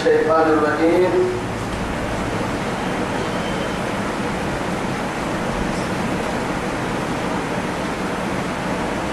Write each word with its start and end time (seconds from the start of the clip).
الشيطان 0.00 0.46
الرجيم. 0.56 1.12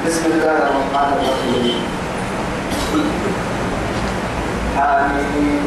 بسم 0.07 0.25
الله 0.31 0.57
الرحمن 0.63 1.09
الرحيم. 1.17 1.79
حميم 4.77 5.65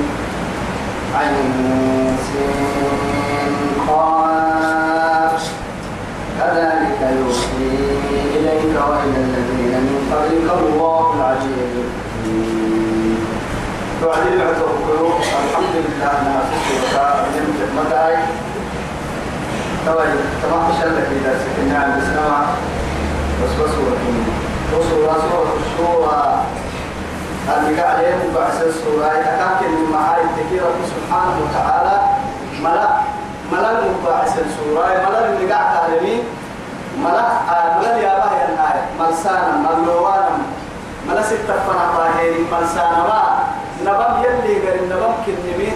عين 1.14 2.16
قاف 3.88 5.42
كذلك 6.38 7.00
يوحي 7.21 7.68
إليك 8.37 8.72
وإلى 8.88 9.18
الذين 9.28 9.74
من 9.84 9.98
قبلك 10.12 10.48
الله. 10.60 10.99
الحمد 14.01 15.76
لله 15.76 16.12
في 16.48 16.55
الشركاء 16.56 17.16
من 17.16 17.45
مدعي 17.77 18.16
توي 19.86 20.09
تمام 20.42 20.73
شلك 20.80 21.09
إذا 21.20 21.32
سكننا 21.42 21.78
عند 21.78 21.96
السماء 22.02 22.45
بس 23.42 23.52
بس 23.60 23.74
وصورة 24.73 25.16
صورة 25.30 25.52
الشورى. 25.60 26.20
اللي 27.48 27.80
عليهم 27.82 28.32
بعث 28.34 28.62
السورة. 28.62 29.06
يتكاكل 29.06 29.68
من 29.68 29.90
معاي 29.92 30.23
التكير 30.24 30.64
سبحانه 30.95 31.37
وتعالى 31.42 32.01
ملا 32.62 32.88
ملا 33.52 33.70
المبعث 33.70 34.38
السورة. 34.38 34.87
ملا 35.09 35.26
اللي 35.26 35.52
قاعد 35.52 35.76
عليهم 35.84 36.24
ملا 37.04 37.24
ملا 37.78 37.96
يا 37.96 38.14
باه 38.18 38.48
النهاية 38.48 38.84
ملسانا 39.01 39.52
ملوانا 39.56 40.38
ملا 41.09 41.23
ستة 41.23 41.54
ملسانا. 42.52 42.98
ما 43.09 43.39
نبم 43.84 44.22
يلي 44.24 44.54
غير 44.64 44.76
نبم 44.84 45.12
كنمي 45.26 45.72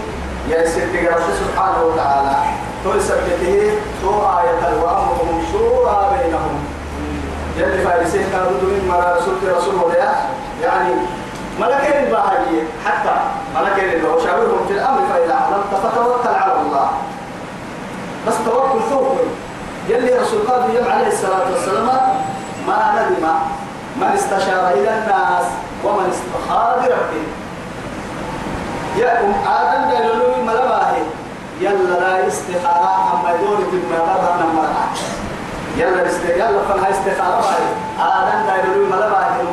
يا 0.49 0.67
سيدي 0.67 1.07
رب 1.07 1.27
سبحانه 1.41 1.83
وتعالى. 1.83 2.35
تو 2.83 2.99
سبته 2.99 3.71
تو 4.01 4.11
آية 4.39 4.63
وأمرهم 4.81 5.43
شورى 5.51 5.97
بينهم. 6.13 6.55
يلي 7.57 7.77
فارسين 7.85 8.25
كانوا 8.31 8.51
من 8.61 8.87
مرا 8.89 9.17
رسول 9.17 9.57
رسول 9.57 9.75
ولا 9.75 10.11
يعني 10.63 10.93
ملكين 11.59 12.03
الباهية 12.03 12.63
حتى 12.85 13.15
ملكين 13.55 13.89
اللي 13.89 14.23
شاورهم 14.23 14.65
في 14.67 14.73
الأمر 14.73 15.01
فإذا 15.13 15.35
عظمت 15.35 15.71
فتوكل 15.83 16.29
على 16.29 16.53
الله. 16.61 16.89
بس 18.27 18.33
توكل 18.45 18.79
توكل 18.89 19.27
يلي 19.89 20.13
رسول 20.19 20.39
الله 20.41 20.91
عليه 20.91 21.07
الصلاة 21.07 21.45
والسلام 21.51 21.87
ما 22.67 22.79
ندم. 22.95 23.27
من 24.01 24.07
استشار 24.07 24.69
إلى 24.73 24.89
الناس 24.89 25.45
ومن 25.83 26.11
استخار 26.13 26.79
بربه. 26.79 27.23
يا 28.97 29.19
أم 29.21 29.33
آدم 29.47 29.83
قالوا 29.91 30.43
ملباهي. 30.47 31.03
يلا 31.61 31.99
لا 31.99 32.27
استخارة 32.27 32.93
أما 33.13 33.29
يدور 33.35 33.57
في 33.71 33.77
المرأة 33.77 34.37
نمرة 34.41 34.87
يلا 35.77 36.07
است 36.07 36.23
يلا 36.25 36.61
فنها 36.69 36.89
استخارة 36.91 37.41
باهي. 37.41 37.67
آدم 37.99 38.49
قالوا 38.49 38.85
ملباهي 38.87 39.43
من 39.43 39.49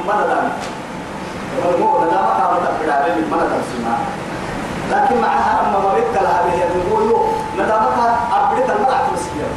الموضوع 1.58 2.04
لا 2.04 2.20
ما 2.22 2.32
كان 2.38 2.48
متأكد 2.56 2.88
عليه 2.90 3.14
من 3.14 3.26
ملك 3.32 3.52
السماء 3.62 4.00
لكن 4.90 5.20
معها 5.20 5.60
أما 5.60 5.78
ما 5.78 5.94
بيت 5.94 6.22
لها 6.22 6.42
به 6.46 6.54
يقول 6.58 7.08
له 7.10 7.32
ندامتها 7.54 8.18
أبدت 8.32 8.70
المرأة 8.70 9.00
تمسكية. 9.10 9.48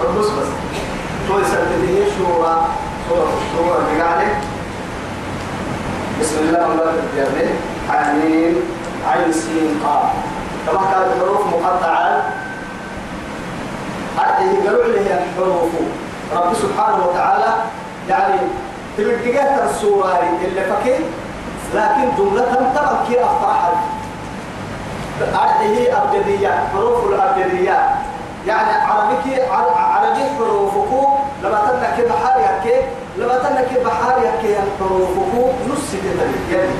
بس. 0.00 0.26
بس 0.26 0.48
تو 1.28 1.38
يسبب 1.38 2.06
شورى. 2.18 2.66
سورة 3.08 3.28
الشورى 3.38 4.00
قاعدة 4.02 4.28
بسم 6.20 6.36
الله 6.38 6.58
الرحمن 6.58 7.10
الرحيم. 7.16 7.56
حميم. 7.88 8.75
عين 9.08 9.32
سين 9.32 9.80
قاف 9.84 10.10
كما 10.66 10.80
كانت 10.90 11.06
الحروف 11.16 11.46
مقطعة. 11.46 12.22
أدعي 14.18 14.66
قالوا 14.66 14.84
لي 14.84 14.98
الحروف. 15.00 15.70
رب 16.32 16.54
سبحانه 16.54 17.06
وتعالى 17.06 17.54
يعني 18.08 18.40
تبدقات 18.98 19.70
السورة 19.70 20.20
اللي 20.44 20.60
فكين 20.60 21.00
لكن 21.74 22.16
جملة 22.18 22.72
تبكي 22.74 23.24
أفراح 23.24 23.70
هي 25.60 25.92
أبجدية 25.92 26.64
حروف 26.72 27.04
الأبجدية. 27.04 27.96
يعني 28.46 28.72
عربي 28.72 29.42
عربي 29.76 30.22
حروفك 30.38 31.08
لما 31.42 31.58
تنك 31.58 32.06
بحار 32.08 32.40
يحكي 32.40 32.80
لما 33.18 33.38
تنك 33.38 33.84
بحار 33.84 34.22
يحكي 34.24 34.56
حروفك 34.80 35.54
نص 35.68 35.90
كده 35.92 36.58
يعني 36.58 36.70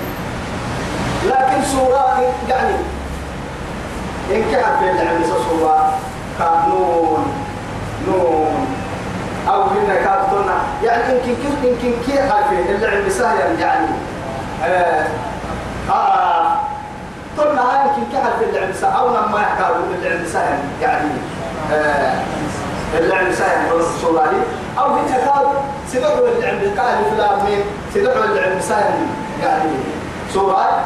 لكن 1.26 1.64
سورة 1.64 2.22
يعني 2.48 2.75
إن 4.31 4.42
كان 4.53 4.64
في 4.81 4.91
العلم 4.91 5.25
سورة 5.48 5.92
كنون 6.38 7.32
نون. 8.09 8.66
أو 9.48 9.62
هنا 9.62 9.94
كاتبنا 9.94 10.56
يعني 10.84 11.03
يمكن 11.15 11.34
كيف 11.42 11.65
يمكن 11.65 11.92
كيف 12.06 12.32
عارفين 12.32 12.59
اللعب 12.75 13.09
سهل 13.09 13.60
يعني. 13.60 13.86
آه 14.65 15.06
آه 15.91 16.56
قلنا 17.38 17.62
هاي 17.62 17.88
يمكن 17.88 18.12
كحل 18.12 18.31
في 18.38 18.44
اللعب 18.50 18.72
سهل. 18.75 18.92
أو 18.92 19.09
لما 19.09 19.41
يحكوا 19.41 19.76
اللعب 19.98 20.26
سهل 20.32 20.59
يعني. 20.82 21.10
آه 21.72 22.15
اللعب 22.98 23.32
سهل 23.32 23.70
بالصوري 23.72 24.42
أو 24.78 24.84
هنا 24.84 25.16
كاتب 25.16 25.48
سيدعوا 25.92 26.28
اللعب 26.28 26.78
قال 26.78 26.98
فلان 27.10 27.60
سيدعوا 27.94 28.25
اللعب 28.25 28.60
سهل 28.60 28.94
يعني. 29.42 29.70
سورة 30.34 30.81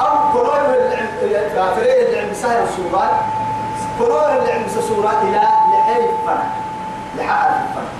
أو 0.00 0.06
قرار 0.38 0.74
اللعب 1.22 1.74
فريق 1.76 2.08
اللعب 2.08 2.32
سهل 2.34 2.66
سورة 2.76 3.20
قرار 4.00 4.38
اللعب 4.38 4.68
سورة 4.88 5.22
إلى 5.22 5.40
لحي 5.72 6.02
فرق 6.26 6.46
لحق 7.18 7.46
الفرق 7.46 7.92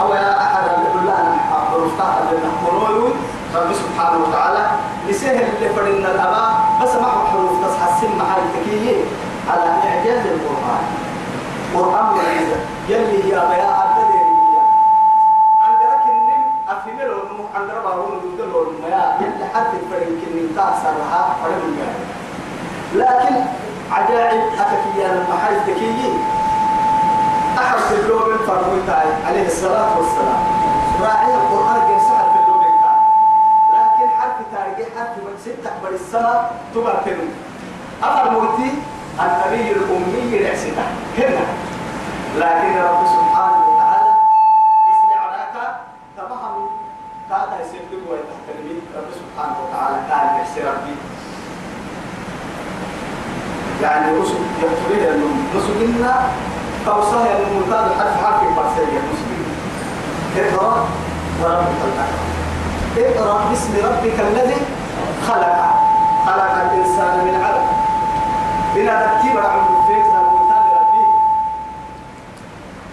أو 0.00 0.14
يا 0.14 0.40
أحد 0.42 0.62
يقول 0.64 1.02
لنا 1.02 1.36
حرفتها 1.50 2.18
اللي 2.30 2.40
نحملوه 2.48 3.10
رب 3.54 3.72
سبحانه 3.72 4.24
وتعالى 4.28 4.66
لسهل 5.08 5.44
اللي 5.56 5.68
فرنا 5.68 6.10
الأباء 6.14 6.50
بس 6.82 6.94
ما 6.94 7.06
هو 7.06 7.26
حروف 7.26 7.64
تصحى 7.66 7.88
السن 7.96 8.18
محل 8.18 8.40
تكيه 8.54 9.04
على 9.50 9.70
إعجاز 9.70 10.26
القرآن. 10.26 10.84
قرآن 11.74 12.04
معجزة 12.04 12.56
يلي 12.88 13.24
هي 13.24 13.30
بيا 13.30 13.64
عبد 13.64 13.98
عند 15.60 15.80
النم 16.08 16.44
أفهمه 16.68 17.44
عند 17.54 17.70
ربع 17.70 17.90
هو 17.90 18.06
نقول 18.08 18.38
له 18.38 18.88
ما 18.88 19.16
يلي 19.20 19.47
حتى 19.58 19.78
فرق 19.90 20.06
كن 20.06 20.54
تأثر 20.56 20.92
لها 20.98 21.36
فرق 21.42 21.62
لكن 22.94 23.34
عجائب 23.92 24.40
أتكيان 24.58 25.24
المحل 25.26 25.56
تكيه 25.66 26.12
أحد 27.58 27.78
في 27.78 27.94
اللوم 27.94 28.38
فرمي 28.46 28.82
عليه 29.26 29.46
الصلاة 29.46 29.98
والسلام. 29.98 30.42
راعي 31.02 31.34
القرآن 31.34 31.80
جنس 31.88 32.06
حرف 32.06 32.34
اللوم 32.44 32.62
لكن 33.74 34.08
حرف 34.18 34.36
تاريخي 34.52 34.90
حرف 34.98 35.16
من 35.16 35.38
ستة 35.44 35.70
أكبر 35.76 35.88
السماء 35.94 36.54
تبرتن 36.74 37.18
أمر 38.04 38.30
موتي 38.30 38.72
النبي 39.20 39.72
الأمي 39.72 40.38
رأسنا 40.48 40.84
هنا. 41.18 41.44
لكن 42.36 42.78
رب 42.78 43.06
سبحانه 43.06 43.68
وتعالى 43.68 44.12
اسمع 44.90 45.36
لك 45.36 45.74
تمام 46.16 46.68
هذا 47.30 47.58
يسلم 47.62 48.02
ويتحترمي 48.10 48.80
رب 48.96 49.08
سبحانه 49.20 49.56
وتعالى 49.64 49.96
كان 50.08 50.40
يحسي 50.40 50.60
ربي 50.60 50.94
يقتلين 54.62 55.08
أنهم 55.14 55.46
رسلنا 55.56 56.14
توصاه 56.86 57.26
الممتاز 57.36 57.90
الحرف 57.90 58.24
حرف 58.24 58.42
الفارسية 58.48 58.98
المسلمين 59.02 59.48
اقرأ 60.36 60.86
وربك 61.42 61.80
الأكرم 61.88 62.28
اقرأ 62.98 63.48
باسم 63.50 63.72
ربك 63.86 64.20
الذي 64.20 64.56
خلق 65.28 65.58
خلق 66.26 66.52
الإنسان 66.64 67.24
من 67.24 67.42
علق 67.44 67.68
بنا 68.74 69.06
تكتيب 69.06 69.36
عند 69.38 69.66
الفيك 69.76 70.06
الممتاز 70.14 70.64
ربي 70.78 71.04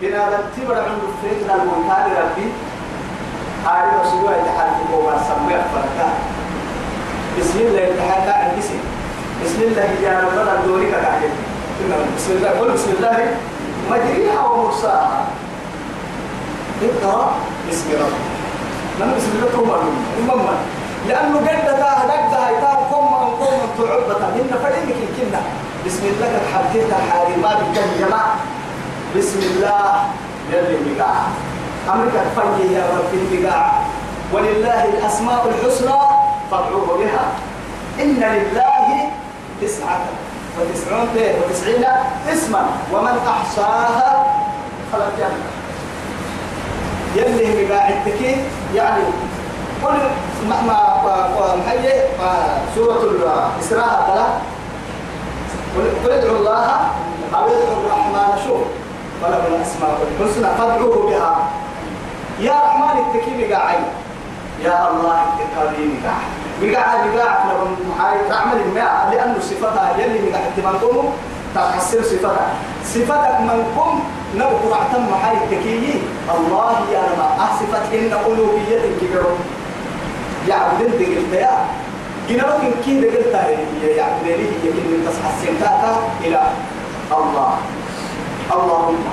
بنا 0.01 0.25
تكتيب 0.37 0.71
عند 0.71 1.01
الفيك 1.09 1.49
الممتاز 1.51 2.05
ربي 2.23 2.47
هذه 3.65 4.01
رسول 4.01 4.19
الله 4.19 4.31
يتحدث 4.31 4.93
هو 4.93 5.11
سمي 5.27 5.55
فرقا 5.73 6.09
بسم 7.39 7.59
الله 7.59 7.81
يتحدث 7.81 8.27
عن 8.35 8.59
اسم 8.59 8.79
بسم 9.45 9.61
الله 9.61 9.89
يا 10.03 10.21
رب 10.21 10.67
دورك 10.67 10.93
قاعد 10.93 11.29
بسم 12.17 12.31
الله. 12.31 12.49
قل 12.59 12.69
بسم 12.71 12.89
الله. 12.97 13.17
مجريها 13.91 14.41
ومرساها 14.47 15.21
اقرا 16.81 17.21
باسم 17.67 17.87
ربك. 18.01 18.25
لما 18.99 19.13
بسم 19.17 19.31
الله 19.35 19.49
توما 19.53 19.77
المهم 20.17 20.57
لأنه 21.07 21.37
قد 21.37 21.79
هدك 21.79 22.33
هايتا 22.33 22.71
قوم 22.91 23.13
قوم 23.41 23.59
تعبة. 23.77 24.21
إن 24.41 24.51
فريمك 24.63 24.99
الكنة 25.05 25.41
بسم 25.85 26.03
الله 26.05 26.27
قد 26.33 26.45
حدثت 26.53 26.91
حارمات 27.11 27.59
الجماعة 27.77 28.35
بسم 29.17 29.39
الله. 29.39 29.85
يلي 30.53 30.77
بقاع 30.97 31.17
أمرك 31.93 32.13
تفني 32.13 32.73
يا 32.73 32.83
رب 32.97 33.11
البقاع 33.13 33.65
ولله 34.33 34.85
الأسماء 34.85 35.41
الحسنى. 35.51 35.99
فادعوه 36.51 36.89
بها. 36.97 37.25
إن 38.01 38.17
لله 38.17 38.87
تسعة. 39.61 40.24
وتسعون 40.59 41.07
وتسعين 41.15 41.85
اسما. 42.33 42.63
ومن 42.93 43.15
أحصاها 43.27 44.25
خلق 44.91 45.11
جنة. 45.17 45.43
يلي 47.15 47.65
مقاعدتك 47.65 48.21
يعني 48.75 49.03
قل 49.83 49.97
ما 50.49 50.57
ما 50.61 51.55
محيي 51.55 51.93
سورة 52.75 53.01
الإسراء 53.03 53.93
تلا 54.07 54.27
قل 56.03 56.11
ادعوا 56.11 56.37
الله 56.37 56.67
أو 57.35 57.45
ادعوا 57.45 57.79
الرحمن. 57.85 58.29
شوف 58.47 58.61
وله 59.23 59.47
الأسماء 59.47 59.97
الحسنى 60.07 60.49
فادعوه 60.57 61.09
بها. 61.09 61.33
يا 62.39 62.51
رحمن 62.51 62.95
التكي 62.99 63.31
مقاعد 63.47 63.83
يا 64.63 64.89
الله 64.91 65.17
التكي 65.23 65.85
مقاعد 65.95 66.34
مقاعد 66.61 66.99
مقاعد 67.15 67.47
هاي 67.99 68.29
تعمل 68.29 68.61
الماء 68.65 69.09
لأنه 69.11 69.39
صفتها 69.41 69.95
يلي 69.99 70.29
مقاعد 70.29 70.51
تمنكم 70.57 71.09
تحسن 71.55 72.03
صفتها 72.03 72.47
صفتك 72.85 73.39
منكم 73.41 74.03
نبقى 74.35 74.69
رعتم 74.71 75.03
محاي 75.11 75.37
التكي 75.37 76.01
الله 76.35 76.75
يا 76.93 76.99
رب 76.99 77.39
أصفت 77.39 77.93
إن 77.93 78.11
ألوهية 78.25 78.81
كبيرون 79.01 79.39
يعبدين 80.47 80.87
دقلت 80.91 81.33
يا 81.33 81.51
جنوك 82.29 82.61
كي 82.85 83.01
دقلت 83.01 83.35
هي 83.35 83.87
يعبدين 83.95 84.35
لي 84.37 84.47
يمكن 84.63 84.89
من 84.91 85.59
تاتا 85.59 85.97
إلى 86.23 86.41
الله 87.11 87.57
اللهم 88.53 89.03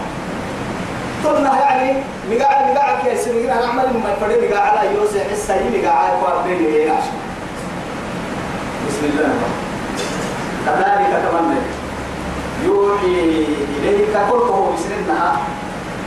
قلنا 1.24 1.60
يعني 1.60 2.02
مقاعد 2.30 2.70
مقاعد 2.74 2.96
كي 3.02 3.08
يسير 3.12 3.52
أنا 3.52 3.64
أعمل 3.66 3.84
ما 3.84 4.10
يفرد 4.12 4.50
مقاعد 4.50 4.76
على 4.78 4.94
يوسف 4.94 5.32
السيد 5.32 5.84
مقاعد 5.84 6.12
وابدين 6.22 6.58
لي 6.58 6.92
بسم 8.88 9.02
الله 9.04 9.32
كذلك 10.66 11.12
تمنى 11.24 11.60
يوحي 12.64 13.46
إليك 13.82 14.16
قلته 14.16 14.72
بسنها 14.74 15.36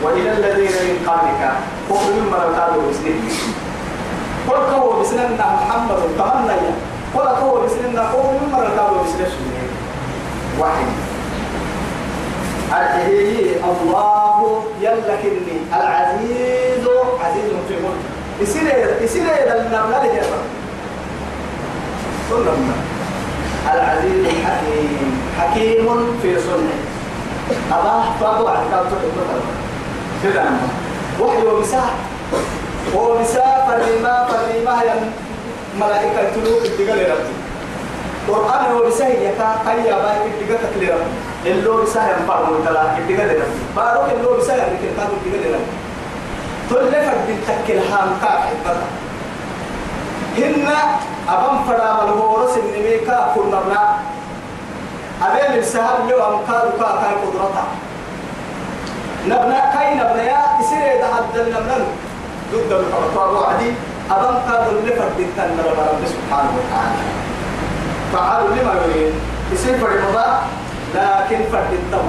وإلى 0.04 0.32
الذين 0.32 0.72
من 0.88 0.98
قبلك 1.08 1.42
قل 1.90 2.14
مما 2.20 2.38
قالوا 2.38 2.84
بسنة 2.90 3.30
كو 4.48 5.02
بسننا 5.02 5.46
محمد 5.56 6.00
تمنى 6.18 6.58
كو 7.14 7.60
بسننا 7.66 8.02
قل 8.12 8.24
مما 8.42 8.58
قالوا 8.58 9.04
بسنة 9.04 9.28
واحد. 10.60 10.88
أرحيه 12.74 13.56
الله 13.66 14.64
يلكني 14.82 15.58
العزيز 15.76 16.86
عزيز 17.24 17.52
في 17.68 17.74
ملك 17.74 18.04
يصير 18.42 18.96
يصير 19.02 19.24
النملة 19.56 20.04
لجنة 20.04 20.38
كلهم 22.30 22.72
العزيز 23.74 24.26
الحكيم. 24.26 25.22
حكيم 25.40 26.20
في 26.22 26.40
صنعه 26.40 27.80
أباه 27.80 28.04
فاضوا 28.22 28.50
عن 28.50 28.64
كاتب 28.72 28.98
كده 30.24 30.44
وحي 31.20 31.48
ومساح. 31.48 31.94
ومساح 32.96 33.68
فريما 33.68 34.28
فريما 34.32 34.82
هي 34.82 34.94
ملائكة 35.80 36.30
تلوك 36.36 36.66
الدقال 36.66 37.00
ربي 37.12 37.34
قرآن 38.28 38.88
بسه 38.88 39.08
يكا 39.08 39.56
هيا 39.68 39.96
باي 39.96 40.28
الدقال 40.28 40.60
تكلي 40.74 40.90
ربي 40.92 41.52
اللو 41.52 41.84
بسه 41.84 42.10
ينفع 42.10 42.40
مدلا 42.50 42.98
الدقال 42.98 43.30
ربي 43.30 43.42
باروك 43.76 44.10
اللو 44.18 44.38
بسه 44.38 44.54
يمكن 44.54 44.90
كاتب 44.98 45.14
الدقال 45.26 45.54
ربي 45.54 45.72
تلفت 46.70 47.18
بالتكل 47.28 47.80
هام 47.92 48.10
كاحد 48.22 48.56
بطا. 48.66 48.88
هن 50.38 50.68
أبم 51.30 51.64
فدا 51.64 51.94
ملهورس 51.94 52.58
النميكا 52.58 53.32
كنا 53.36 53.62
بنا 53.62 53.98
أبين 55.22 55.60
السهل 55.60 56.10
لو 56.10 56.18
أمكاد 56.18 56.72
كا 56.80 56.90
كاي 57.02 57.16
قدرتها 57.24 57.66
نبنا 59.26 59.60
كاي 59.74 59.96
نبنا 59.96 60.24
يا 60.24 60.42
يصير 60.62 60.78
إذا 60.78 61.08
حد 61.16 61.38
النبنا 61.38 61.86
ضد 62.54 62.72
الحرطة 62.72 63.32
وعدي 63.32 63.74
أبم 64.12 64.36
كاد 64.48 64.68
اللي 64.68 64.92
فردتنا 64.92 65.64
رب 65.66 66.06
سبحانه 66.06 66.52
وتعالى. 66.58 67.02
فعلوا 68.14 68.50
لما 68.56 68.74
يريد. 68.86 69.14
يصير 69.54 69.78
فرد 69.78 70.00
مضى. 70.10 70.26
لكن 70.96 71.40
فرد 71.52 71.74
الدم. 71.74 72.08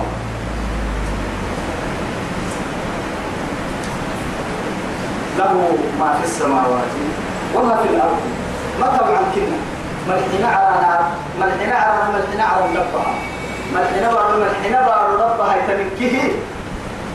له 5.38 5.78
ما 6.00 6.18
في 6.20 6.24
السماوات 6.24 6.92
وما 7.54 7.76
في 7.76 7.88
الأرض. 7.88 8.20
ما 8.80 8.86
طبعا 8.98 9.20
كنا 9.34 9.56
ملحنا 10.08 10.48
على 10.56 10.76
نار 10.86 11.02
ملحنا 11.40 11.74
على 11.74 12.12
ملحنا 12.12 12.44
على 12.44 12.62
ربها. 12.64 13.14
ملحنا 13.74 14.12
بارو 14.14 14.40
ملحنا 14.40 14.86
بارو 14.86 15.14
ربها 15.24 15.56
يتنكيه 15.56 16.22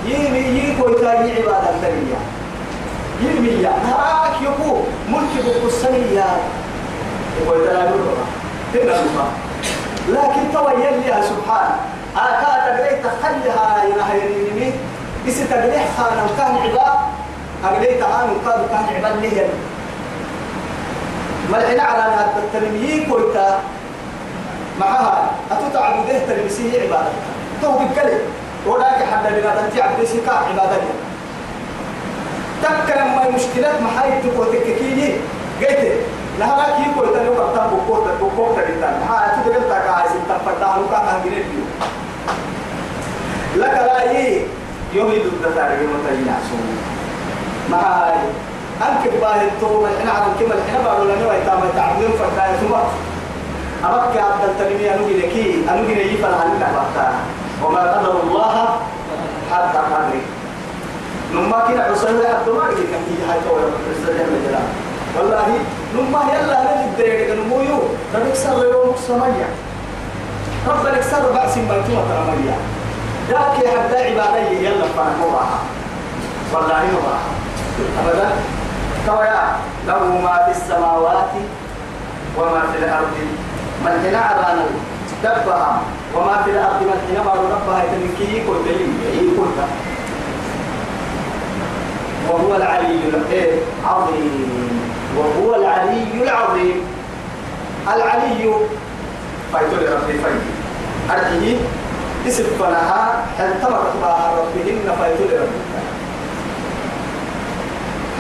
يمي 0.06 0.40
يكو 0.40 0.90
يتاجي 0.90 1.32
عبادة 1.42 1.72
تنيا 1.82 2.20
يمي 3.22 3.48
يا 3.64 3.74
نراك 3.88 4.42
يكو 4.42 4.82
ملك 5.10 5.46
بقصنيا 5.46 6.26
يكو 7.42 7.54
يتلاقي 7.56 7.88
ربها. 7.88 8.26
تنا 8.74 8.96
لكن 10.10 10.54
تويل 10.54 11.08
لها 11.08 11.22
سبحانه 11.22 11.76
أكاد 12.18 12.80
قريت 12.80 13.06
تخليها 13.06 13.84
إلى 13.84 14.04
هيريني 14.12 14.72
بس 15.28 15.36
تقريح 15.50 15.84
خانا 15.98 16.28
كان 16.38 16.56
عباد 16.56 17.00
أقريت 17.66 18.04
عام 18.04 18.30
كان 18.46 18.66
كان 18.72 18.96
عباد 18.96 19.22
ليه 19.22 19.48
ملحنا 21.52 21.84
على 21.84 22.04
هذا 22.04 22.44
التلميذ 22.44 23.10
كويتا 23.10 23.60
معها. 24.80 25.32
أتتعب 25.52 26.08
به 26.08 26.20
تلمسيه 26.28 26.82
عبادة. 26.82 27.12
تو 27.62 27.72
بالكلم 27.72 28.20
ولاك 28.66 29.04
حد 29.12 29.34
بنا 29.34 29.56
تنتي 29.56 29.82
عبد 29.82 30.04
سكا 30.04 30.32
عبادة. 30.32 30.82
تكلم 32.64 33.16
ما 33.16 33.30
مشكلات 33.36 33.82
محايد 33.82 34.14
تقول 34.24 34.48
تككيني. 34.48 35.14
قلت 35.62 35.82
لها 36.40 36.66
كي 36.78 36.86
كويتا 36.96 37.20
لو 37.24 37.34
قطع 37.34 37.66
بوكوتا 37.66 38.12
بوكوتا 38.22 38.62
بيتان 38.66 39.02
ها 39.10 39.44
تدقل 39.46 39.70
تاكا 39.70 39.92
عايز 39.92 40.12
تنفتا 40.12 40.78
لو 40.78 40.90
كان 40.90 41.06
هنجريت 41.08 41.46
لك 43.56 43.76
لا 43.88 44.12
يي 44.12 44.42
يوم 44.94 45.12
يدود 45.12 45.54
تاريخ 45.56 45.80
متين 45.80 46.28
عسوم 46.38 46.78
مع 47.70 47.78
هاي 47.78 48.18
أنك 48.88 49.14
باهي 49.22 49.48
التوم 49.48 49.86
الحين 49.86 50.10
على 50.10 50.26
كم 50.40 50.52
الحين 50.52 50.82
بارو 50.86 51.04
لنا 51.04 51.28
ويتام 51.30 51.60
تعبدين 51.76 52.12
فرقاية 52.20 52.56
ثم 52.62 52.74
أبكي 53.86 54.20
عبد 54.20 54.44
التنمية 54.50 54.96
أنو 54.96 55.08
جنكي 55.10 55.46
أنو 55.70 55.84
جنكي 55.88 56.18
فلعني 56.18 56.54
لحبتا 56.60 57.08
وما 57.64 57.80
قدر 57.80 58.22
الله 58.24 58.56
حتى 59.52 59.78
قدره 59.78 60.22
نما 61.34 61.60
كنا 61.68 61.84
عصير 61.84 62.10
حد 62.10 62.50
ما 62.50 62.64
قد 62.64 62.76
كان 62.92 63.04
هي 63.10 63.32
هاي 63.32 63.40
تو 63.46 63.56
رزق 63.56 64.12
جل 64.18 64.34
جلاله. 64.46 64.70
والله 65.18 65.48
نما 65.96 66.22
يلا 66.34 66.62
هذا 66.62 66.86
الدرجة 66.92 67.28
كانوا 67.28 67.64
يو 67.64 67.80
ربك 68.16 68.36
سر 68.36 68.66
يوم 68.66 68.96
سمية. 69.08 69.50
ربك 70.68 71.02
سر 71.02 71.32
بعث 71.34 71.58
بيتنا 71.58 72.02
ترمية 72.10 72.56
ذاك 73.30 73.58
حتى 73.58 73.98
عبادة 74.08 74.50
يلا 74.50 74.86
مراها 74.98 75.60
والله 76.54 76.84
مراها 76.94 77.30
أبدا؟ 78.00 78.30
كويا 79.08 79.44
له 79.88 80.04
ما 80.24 80.36
في 80.46 80.52
السماوات 80.58 81.34
وما 82.38 82.62
في 82.72 82.78
الأرض. 82.84 83.16
من 83.86 84.06
هنا 84.06 84.18
على 84.18 84.64
دبها. 85.24 85.82
وما 86.16 86.42
في 86.44 86.50
الأرض. 86.52 86.82
من 86.82 87.00
هنا 87.10 87.24
ما 87.24 87.34
ربها 87.34 87.84
يتنكي 87.84 88.44
دليل 88.66 89.30
كل 89.38 89.52
وهو 92.30 92.56
العلي 92.56 93.00
العظيم. 93.10 94.82
وهو 95.18 95.56
العلي 95.56 96.24
العظيم. 96.24 96.82
العلي. 97.88 98.56
فايتولي 99.54 99.86
ربي 99.86 100.14
فايت 100.14 100.42
أرجيه 101.12 101.58
اسم 102.28 102.44
فلها 102.60 103.24
هل 103.40 103.54
تمرت 103.62 103.94
بها 104.02 104.32
ربهن 104.38 104.96
فايتولي 105.00 105.36
ربي. 105.38 105.60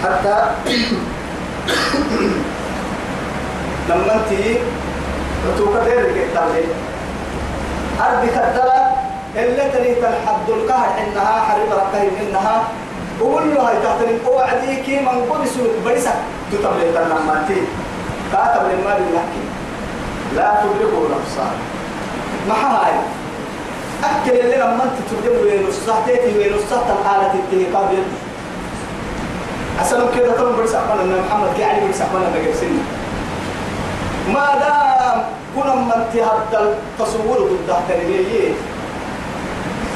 حتى 0.03 0.37
لما 3.89 4.13
انت 4.15 4.57
وتوكا 5.47 5.83
ديرك 5.83 6.15
التالي 6.17 6.65
أرض 7.99 8.25
كدلا 8.29 8.91
اللي 9.35 9.69
تريد 9.73 9.97
الحد 9.97 10.49
القهر 10.49 10.89
إنها 11.07 11.41
حرب 11.41 11.71
ركهم 11.71 12.11
إنها 12.21 12.63
هاي 13.21 13.75
تحترم 13.83 14.19
وعديك 14.27 14.89
من 14.89 15.25
قول 15.29 15.47
سوق 15.47 15.71
بريسك 15.85 16.13
تتبلي 16.51 16.91
لما 16.91 17.33
انت. 17.33 17.57
كاتب 18.31 18.61
لما 18.61 18.93
بالنحكي 18.97 19.43
لا 20.35 20.53
تدركوا 20.63 21.05
الأبصار 21.07 21.53
ما 22.49 22.53
هاي؟ 22.55 22.93
أكل 24.03 24.39
اللي 24.39 24.55
لما 24.55 24.83
انت 24.83 24.97
تبدو 25.11 25.43
وين 25.43 25.67
الصحتين 25.67 26.37
وين 26.37 26.53
الصحت 26.53 26.83
الحالة 26.99 27.33
التهيقاب 27.33 27.91
يدي 27.91 28.20
كذا 29.89 30.33
كلهم 30.37 30.55
بريس 30.57 30.75
أقبل 30.75 30.99
أن 31.01 31.23
محمد 31.27 31.61
قاعد 31.61 31.77
أقبل 32.01 32.23
أن 32.23 32.33
نجيب 32.41 32.55
سنة 32.55 32.83
ما 34.33 34.47
دام 34.59 35.23
كنا 35.55 35.75
من 35.75 36.05
تهدى 36.13 36.63
التصور 36.63 37.37
ضد 37.39 37.67
تحتني 37.67 38.53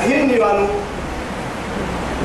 هني 0.05 0.39
وانو؟ 0.39 0.67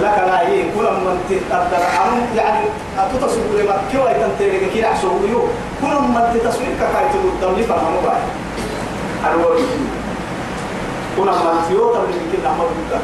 لك 0.02 0.18
لا 0.26 0.48
يين 0.48 0.70
كنا 0.76 0.90
من 0.90 1.16
تهدى 1.28 1.76
عن 1.76 2.26
يعني 2.36 2.64
أتصور 2.98 3.44
لما 3.58 3.76
كوا 3.92 4.10
يتنتهي 4.10 4.70
كي 4.72 4.80
يحسوا 4.80 5.28
يو 5.30 5.42
كنا 5.80 6.00
من 6.00 6.40
تصوير 6.44 6.68
كفاية 6.80 7.12
ضد 7.12 7.44
اللي 7.44 7.64
فهموا 7.64 8.02
بعد؟ 8.06 8.22
الورد 9.32 9.68
كنا 11.16 11.32
من 11.32 11.64
تيوتا 11.68 11.98
من 11.98 12.32
كنا 12.32 12.50
ما 12.50 12.64
ضد 12.64 13.00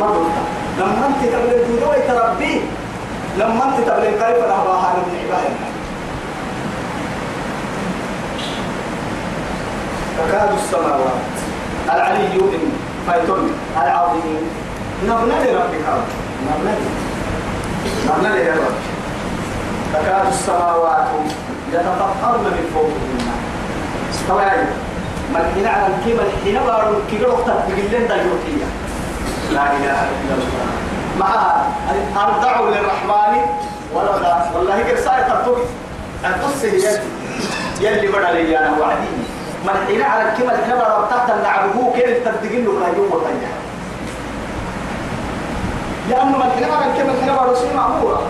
ما 0.00 0.06
ضد 0.06 0.60
لما 0.78 1.06
انت 1.06 1.32
تبلغ 1.32 1.66
دودو 1.68 1.92
يتربي 1.92 2.60
لما 3.38 3.64
انت 3.64 3.78
تبلغ 3.88 4.10
كيف 4.10 4.38
رهبها 4.44 4.94
من 4.96 5.18
عبادنا 5.20 5.70
تكاد 10.18 10.50
السماوات. 10.52 11.20
العلي 11.94 12.34
إن 12.34 12.72
فيتم 13.06 13.50
العظيم. 13.82 14.42
نبنى 15.04 15.34
لربك 15.52 15.86
نبنى 16.46 16.74
نبنى 18.06 18.44
لربك 18.44 18.84
تكاد 19.94 20.26
السماوات 20.28 21.08
يتفطرن 21.72 22.44
من 22.44 22.70
فوقهن 22.74 23.20
طبعا 24.28 24.56
من 25.34 25.52
حين 25.54 25.66
على 25.66 25.86
الكيما 25.86 26.22
الحين 26.22 26.60
بارو 26.66 26.94
كي 27.10 27.24
قلت 27.24 27.46
تقلين 27.46 28.08
دايوتية 28.08 28.68
لا 29.52 29.72
إله 29.72 30.00
إلا 30.20 30.34
الله. 30.34 30.89
مع 31.20 31.62
أرضعوا 32.16 32.70
للرحمن. 32.70 33.40
ولدا 33.94 34.50
والله 34.54 34.82
كرساية 34.82 35.28
ترتوي 35.28 35.62
القصة 36.24 36.68
يلي 36.68 37.00
يلي 37.80 38.08
بدأ 38.08 38.32
لي 38.32 38.58
أنا 38.58 38.70
وعديني 38.80 39.24
من 39.64 39.86
حين 39.86 40.02
على 40.02 40.22
الكمل 40.22 40.64
حين 40.64 40.74
ربطت 40.74 41.30
لعبه 41.42 41.92
كيف 41.94 42.28
تبدقين 42.28 42.64
له 42.64 42.72
كان 42.80 42.94
يوم 42.96 43.12
وطنيا 43.12 43.52
لأنه 46.08 46.38
من 46.38 46.50
حين 46.56 46.64
على 46.64 46.92
الكمل 46.92 47.20
حين 47.22 47.50
رسول 47.50 47.76
معمورة 47.76 48.22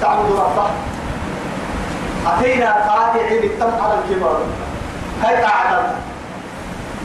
تعبد 0.00 0.32
ربه. 0.32 0.70
أتينا 2.26 2.72
قاطع 2.72 3.28
بالتم 3.30 3.70
على 3.82 3.94
الكبر. 3.94 4.38
كي 5.22 5.36
تعدل 5.42 5.86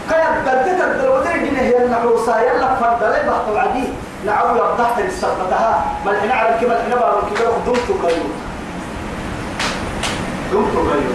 كي 0.10 0.41
بدلت 0.46 0.81
الدلوتين 0.81 1.46
جنه 1.46 1.60
هي 1.60 1.86
النعوسة 1.86 2.41
يلا 2.41 2.75
فرد 2.75 3.03
لي 3.03 3.29
بحث 3.29 3.48
العدي 4.24 4.60
نعو 4.60 4.72
يبتحت 4.72 5.02
للسبتها 5.02 5.86
من 6.06 6.14
حين 6.22 6.32
على 6.32 6.56
الكمل 6.56 6.78
حين 6.82 6.94
رسول 6.94 7.64
دمت 7.66 8.06
قيوم 8.06 8.32
دمت 10.52 10.76
قيوم 10.76 11.14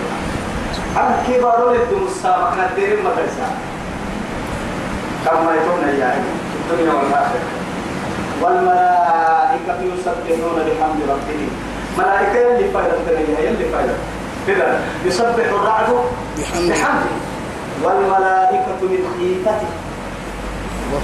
أنا 0.97 1.23
كيف 1.27 1.45
أقول 1.45 1.75
لكم 1.75 2.07
السابق؟ 2.07 2.51
ندير 2.53 2.99
المدرسة 2.99 3.47
كما 5.25 5.55
يقولون 5.55 5.89
يا 6.01 6.11
في 6.69 6.73
الدنيا 6.73 6.93
والآخرة. 6.95 7.41
والملائكة 8.43 9.81
يسبحون 9.83 10.57
بحمد 10.57 11.01
ربهم. 11.09 11.51
ملائكة 11.99 12.57
اللي 12.57 12.71
فايدة 12.71 12.97
الدنيا 12.97 13.39
هي 13.39 13.49
اللي 13.49 13.65
فايدة. 13.65 13.95
كذا 14.47 14.81
يسبح 15.05 15.45
الرعد 15.45 15.89
بحمده. 16.69 17.15
والملائكة 17.83 18.81
من 18.83 19.03
خيفته. 19.19 19.69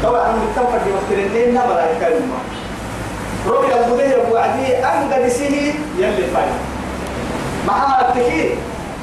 طبعا 0.02 0.32
من 0.32 0.49
التوفر 0.50 0.78
في 0.85 0.90
وقت 0.92 1.11
الليل 1.26 1.54
ملائكة 1.54 2.06
الماء 2.06 2.40
رؤيا 3.47 3.87
البديه 3.87 4.32
وعدي 4.32 4.76
أنقذ 4.76 5.28
سيه 5.28 5.73
يلي 5.99 6.26
فايدة. 6.35 6.59
معها 7.66 8.09
التكييف 8.09 8.52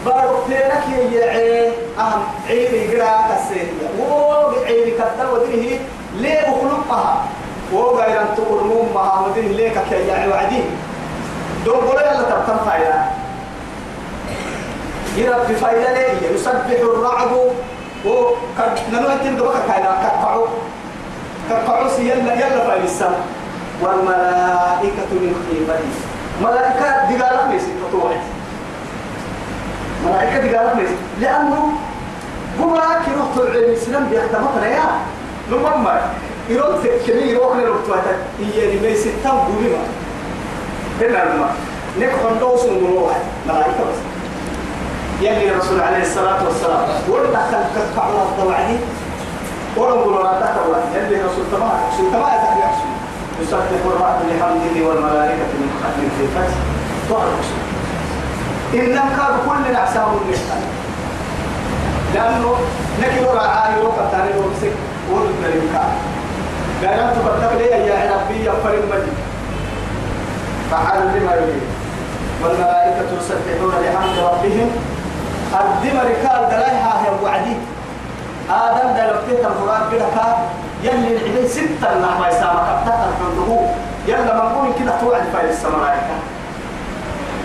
بارتينك 0.06 0.84
يا 1.12 1.72
أهم 2.00 2.22
عيني 2.50 2.96
قراءة 2.96 3.40
السيدية 3.40 3.88
وعيني 4.10 4.92
كتر 4.92 5.34
وديه 5.34 5.80
ليه 6.16 6.40
أخلقها 6.40 7.26
وغير 7.74 8.22
أن 8.22 8.28
تقول 8.38 8.64
مها 8.96 9.26
وديه 9.28 9.48
ليك 9.48 9.74
كي 9.90 10.08
يعني 10.08 10.32
وعدين 10.32 10.66
دون 11.66 11.76
قول 11.76 11.96
يلا 12.02 12.22
تبتم 12.22 12.58
فايدة. 12.70 13.04
يرب 15.18 15.56
فايدة 15.62 15.94
ليه؟ 15.94 16.30
يسبح 16.36 16.66
الرعد 16.82 17.32
وقد 18.06 18.80
ننوى 18.94 19.16
تندبك 19.24 19.54
كاينا 19.68 19.98
كتفعو 20.04 20.46
كتفعو 21.50 21.86
يلا 22.00 22.34
يلا 22.34 22.84
السماء 22.84 23.22
والملائكة 23.82 25.10
من 25.12 25.36
خيفته 25.50 25.86
ملائكة 26.42 27.18
دقالة 27.18 27.48
ميسي 27.52 27.72
تطوعت 27.90 28.22
ملائكة 30.06 30.42
دي 30.42 30.56
قالت 30.56 30.76
ليس 30.80 30.90
لأنه 31.22 31.70
أكي 32.78 33.12
رحت 33.12 33.38
العلم 33.38 33.72
السلام 33.72 34.10
بيختمتنا 34.10 34.68
يا 34.68 34.84
نمما 35.52 36.02
يروح 36.50 36.78
كمي 37.08 37.22
يروح 37.22 37.58
لرحتواتا 37.58 38.18
هي 38.40 38.78
لما 38.78 38.88
يستم 38.88 39.30
قولما 39.30 39.84
هنا 41.02 41.24
الماء 41.24 41.56
نكون 42.00 42.40
دوس 42.40 42.66
واحد. 42.66 43.22
ملائكة 43.48 43.70
بس. 43.72 44.00
يلي 45.22 45.50
الرسول 45.52 45.80
عليه 45.82 46.02
الصلاة 46.02 46.46
والسلام. 46.46 46.88
ورد 47.10 47.32
دخل 47.32 47.64
كتفع 47.76 48.08
الله 48.10 48.58
قولوا 49.78 50.24
لا 50.24 50.32
دخل 50.40 50.70
يلي 50.96 51.22
الرسول 51.22 51.46
تمام 51.52 51.72
رسول 51.94 52.12
تمام 52.12 52.30
يتحلي 52.36 52.64
عشو 52.64 52.88
يسبح 53.42 53.82
الرعد 53.86 54.20
لحمده 54.30 54.76
والملائكة 54.88 55.48
من 55.60 55.70
خلف 55.84 55.98
الفتح. 56.22 56.58
تعرف 57.10 57.48
إن 58.74 58.96
كان 58.96 59.34
كل 59.48 59.76
أحسام 59.76 60.10
النحن 60.22 60.62
لأنه 62.14 62.56
نكي 63.02 63.40
عالي 63.40 63.82
وقت 63.82 64.12
تاني 64.12 64.32
ومسك 64.40 64.74
ورد 65.12 65.32
ملكا 65.44 65.84
قال 66.82 67.00
أنت 67.00 67.18
بتقول 67.18 67.58
لي 67.58 67.88
يا 67.88 68.12
ربي 68.16 68.44
يا 68.46 68.54
فريد 68.64 68.84
مجد 68.92 69.18
فعل 70.72 71.00
لما 71.00 71.34
يريد. 71.36 71.62
والملائكة 72.44 73.10
يسبحون 73.20 73.74
بحمد 73.82 74.18
ربهم. 74.20 74.70
الدم 75.62 75.98
ركال 76.00 76.50
دلائها 76.52 77.04
هي 77.04 77.24
وعدي. 77.24 77.56
آدم 78.50 78.88
دا 78.96 79.12
لفتيت 79.12 79.46
القرآن 79.46 79.82
كده 79.92 80.06
كان 80.16 80.36
يلي 80.84 81.18
العباد 81.18 81.48
ستة 81.48 82.00
نحو 82.02 82.26
يسامك 82.30 82.68
أبتاك 82.74 83.00
الحنده 83.10 83.60
يلا 84.08 84.34
منقول 84.36 84.70
كده 84.80 84.94
توعد 85.02 85.24
فايل 85.34 85.50
السمرائكة 85.50 86.16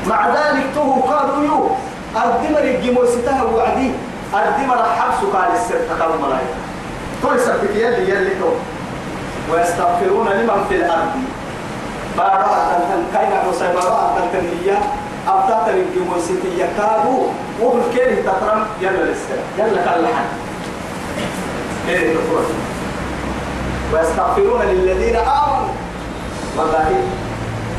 مع 0.07 0.29
ذلك 0.29 0.65
تو 0.75 0.93
قالوا 0.93 1.45
يو 1.45 1.71
أردمر 2.17 2.61
الجمو 2.61 3.07
ستها 3.07 3.43
وعدي 3.43 3.91
أردمر 4.35 4.83
حبس 4.99 5.21
قال 5.35 5.53
السر 5.55 5.79
تقال 5.89 6.15
الملائكة. 6.15 6.57
تو 7.23 7.35
يسبك 7.35 7.75
يلي 7.75 8.11
يلي 8.11 8.31
تو. 8.41 8.51
ويستغفرون 9.53 10.29
لمن 10.29 10.65
في 10.69 10.75
الأرض. 10.77 11.13
بارا 12.19 12.59
تنتن 12.71 13.03
كاين 13.15 13.33
عروسي 13.33 13.67
بارا 13.75 14.15
تنتن 14.19 14.47
هي 14.47 14.77
أبتات 15.29 15.69
الجمو 15.69 16.21
ستي 16.21 16.51
يكادوا 16.59 17.23
وهم 17.61 17.83
كيري 17.95 18.23
تقرم 18.23 18.67
يلا 18.81 19.03
للسر 19.05 19.41
يلا 19.59 19.83
كاللحن 19.85 20.25
إيه 21.89 22.17
ويستغفرون 23.93 24.63
للذين 24.63 25.17
آمنوا. 25.17 25.69
والله 26.59 26.89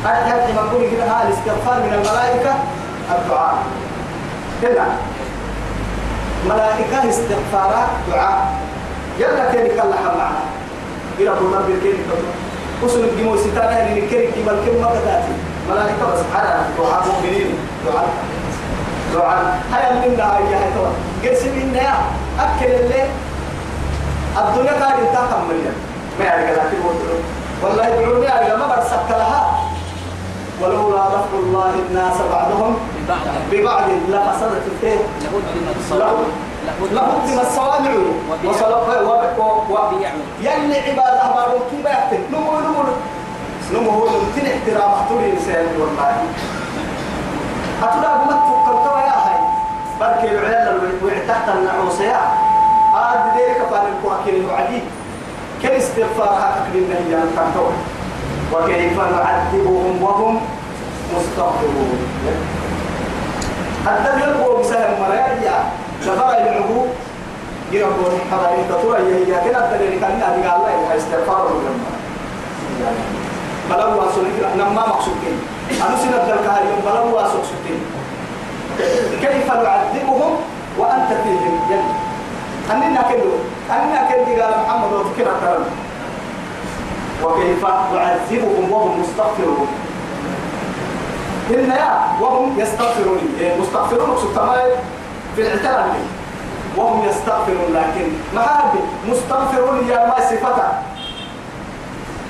أحد 0.06 0.54
ما 0.56 0.62
نقول 0.62 0.90
كده؟ 0.90 1.04
ها 1.04 1.28
الاستغفار 1.28 1.82
من 1.82 1.92
الملائكة؟ 1.92 2.54
الدعاء. 3.10 3.54
كده 4.62 4.84
ملائكة 6.48 7.10
استغفارات 7.10 7.88
دعاء. 8.12 8.52
يلا 9.18 9.52
كان 9.52 9.66
يكلح 9.66 10.00
معنا؟ 10.06 10.38
إلى 11.18 11.30
كل 11.30 11.56
رب 11.56 11.70
الكريم 11.70 12.04
وصل 12.82 13.04
الجمو 13.04 13.36
ستانا 13.36 13.84
كما 14.34 14.52
الكلمة 14.52 14.88
بداتي 14.88 15.32
ملائكة 15.70 16.12
بس. 16.12 16.20
على 16.34 16.60
دعاء 16.78 17.06
مؤمنين. 17.06 17.54
دعاء. 17.86 18.08
دعاء 19.14 19.58
هيا 19.72 20.08
منا 20.08 20.36
هيا 20.36 20.58
هيا 20.58 21.30
قسم 21.30 21.52
إنها 21.62 21.98
أكل 22.40 22.72
الليل 22.72 23.08
الدنيا 24.38 24.72
قاعد 24.72 24.98
انتهى 25.00 25.38
مليا 25.48 25.72
ما 26.18 26.24
يعرف 26.24 26.58
لكن 26.58 26.76
والله 27.62 27.86
يدعوني 27.88 28.28
على 28.28 28.56
ما 28.56 28.66
برسكت 28.66 29.10
لها 29.10 29.60
ولولا 30.62 31.06
رفع 31.06 31.38
الله 31.42 31.74
الناس 31.88 32.16
بعضهم 32.32 32.76
ببعض 33.52 33.82
لفسدت 34.08 34.62
الخير 34.72 34.98
لهدم 36.92 37.40
الصوامع 37.40 37.90
وصلاه 38.44 38.84
يلي 40.40 40.78
عباد 40.78 40.98
أهبار 40.98 41.58
كيف 41.70 41.86
يحتل 41.86 42.18
نمو 42.32 42.60
نمو 42.60 42.82
نمو 43.72 43.90
هو 43.90 44.04
نمتن 44.06 44.46
احترام 44.46 44.92
احتوري 44.92 45.32
إنسان 45.32 45.66
والله 45.80 46.16
أتلا 47.82 48.16
بمت 48.16 48.40
فكرتوا 48.48 48.98
يا 48.98 49.16
هاي 49.24 49.40
بركي 50.00 50.30
العلال 50.30 50.80
وعتقت 51.04 51.56
النعوصيا 51.56 52.20
آد 52.94 53.20
ذلك 53.36 53.58
فان 53.70 53.86
القرآن 53.92 54.28
الوعدي. 54.28 54.82
كل 55.62 55.68
استغفار 55.68 56.40
حقك 56.40 56.66
لله 56.74 57.00
يا 57.10 57.24
وكيف 58.52 58.98
نعذبهم 58.98 60.02
وهم 60.02 60.40
مستغفرون. 61.16 61.98
الدم 63.86 64.18
يلقوا 64.18 64.60
بسهم 64.60 65.00
مرايا 65.00 65.64
شفرا 66.04 66.32
يلعبوا 66.32 66.86
يربون 67.72 68.20
حضاري 68.32 68.64
تطور 68.68 68.96
هي 68.96 69.26
هي 69.26 69.50
كده 69.50 69.64
الدليل 69.64 70.00
كان 70.00 70.22
هذه 70.22 70.48
قال 70.48 70.60
الله 70.60 70.96
استغفار 70.96 71.48
لهم 71.48 71.84
بلغوا 73.70 74.12
سنك 74.14 74.56
نما 74.56 74.86
مقصودين 74.88 75.38
أنا 75.86 75.96
سنة 75.96 76.34
الكهار 76.34 76.62
يوم 76.64 76.80
بلغوا 76.86 77.28
سنك 77.28 77.66
كيف 79.20 79.52
نعذبهم 79.52 80.32
وأنت 80.78 81.08
فيهم؟ 81.24 81.60
يلي 81.70 81.94
أننا 82.72 83.02
كدو 83.10 83.30
أننا 83.70 84.10
كدو 84.10 84.42
قال 84.42 84.54
محمد 84.66 84.92
وذكر 84.92 85.26
الكلام 85.36 85.64
وكيف 87.24 87.64
نعذبهم 87.94 88.72
وهم 88.72 89.00
مستغفرون؟ 89.00 89.66
إن 91.50 91.70
يا 91.70 91.92
وهم 92.20 92.60
يستغفرون. 92.60 93.18
إيه، 93.40 93.60
مستغفرون 93.60 94.16
سبحانه 94.22 94.62
في 95.36 95.42
الاعتراف. 95.42 95.96
وهم 96.76 97.08
يستغفرون 97.08 97.68
لكن 97.74 98.08
ما 98.34 98.42
هذه 98.42 98.82
مستغفرون 99.08 99.88
يا 99.88 100.06
ما 100.06 100.16
صفته. 100.20 100.68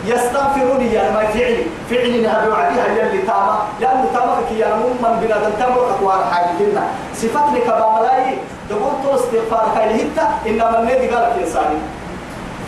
يستغفرون 0.07 0.81
يا 0.81 1.11
ما 1.11 1.27
فعلي. 1.35 1.65
فعلي 1.91 2.21
نهب 2.21 2.49
وعديها 2.49 2.87
يلي 2.87 3.19
تاما. 3.19 3.59
لأنه 3.81 4.05
تاما 4.15 4.37
كي 4.49 4.59
يا 4.59 4.75
من 4.77 5.19
بنا 5.23 5.37
تمر 5.61 5.91
أكوار 5.91 6.25
حاجتنا 6.33 6.85
صفات 7.15 7.49
لك 7.55 7.67
بملاي 7.67 8.39
تقول 8.71 8.93
تو 9.03 9.15
استغفار 9.15 9.67
كاي 9.75 10.03
هتا 10.03 10.29
إنما 10.47 10.79
النبي 10.79 11.09
قال 11.09 11.33
في 11.33 11.41
إنساني. 11.45 11.79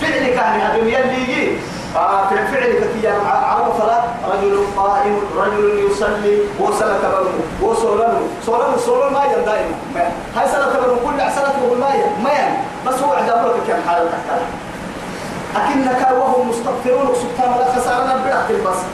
فعلي 0.00 0.30
كان 0.36 0.60
هذا 0.60 0.76
يلي 0.76 1.22
يجي. 1.22 1.56
آه 1.96 2.28
فعلك 2.28 2.82
كي 3.02 3.08
عرب 3.08 3.72
فلا. 3.78 4.00
رجل 4.32 4.54
قائم 4.76 5.20
رجل 5.36 5.90
يصلي. 5.90 6.38
وصلة 6.60 6.98
بنو. 7.02 7.68
وصولن 7.70 8.16
صولن 8.46 8.78
صولن 8.78 9.12
ما 9.12 9.26
دائما. 9.26 9.74
هاي 10.36 10.48
سنة 10.48 10.66
بنو. 10.66 10.96
كل 11.06 11.18
سنة 11.36 11.48
تقول 11.48 11.78
ما 11.78 11.88
ما 12.24 12.56
بس 12.86 12.98
هو 13.02 13.12
عدم 13.12 13.42
لك 13.48 13.56
كم 13.68 13.80
حالة 13.88 14.10
تحتاج 14.10 14.42
أكنك 15.56 16.08
وهم 16.18 16.48
مستغفرون 16.48 17.14
سبحان 17.14 17.52
الله 17.52 17.66
خسارنا 17.76 18.14
برحت 18.24 18.50
البصر 18.50 18.88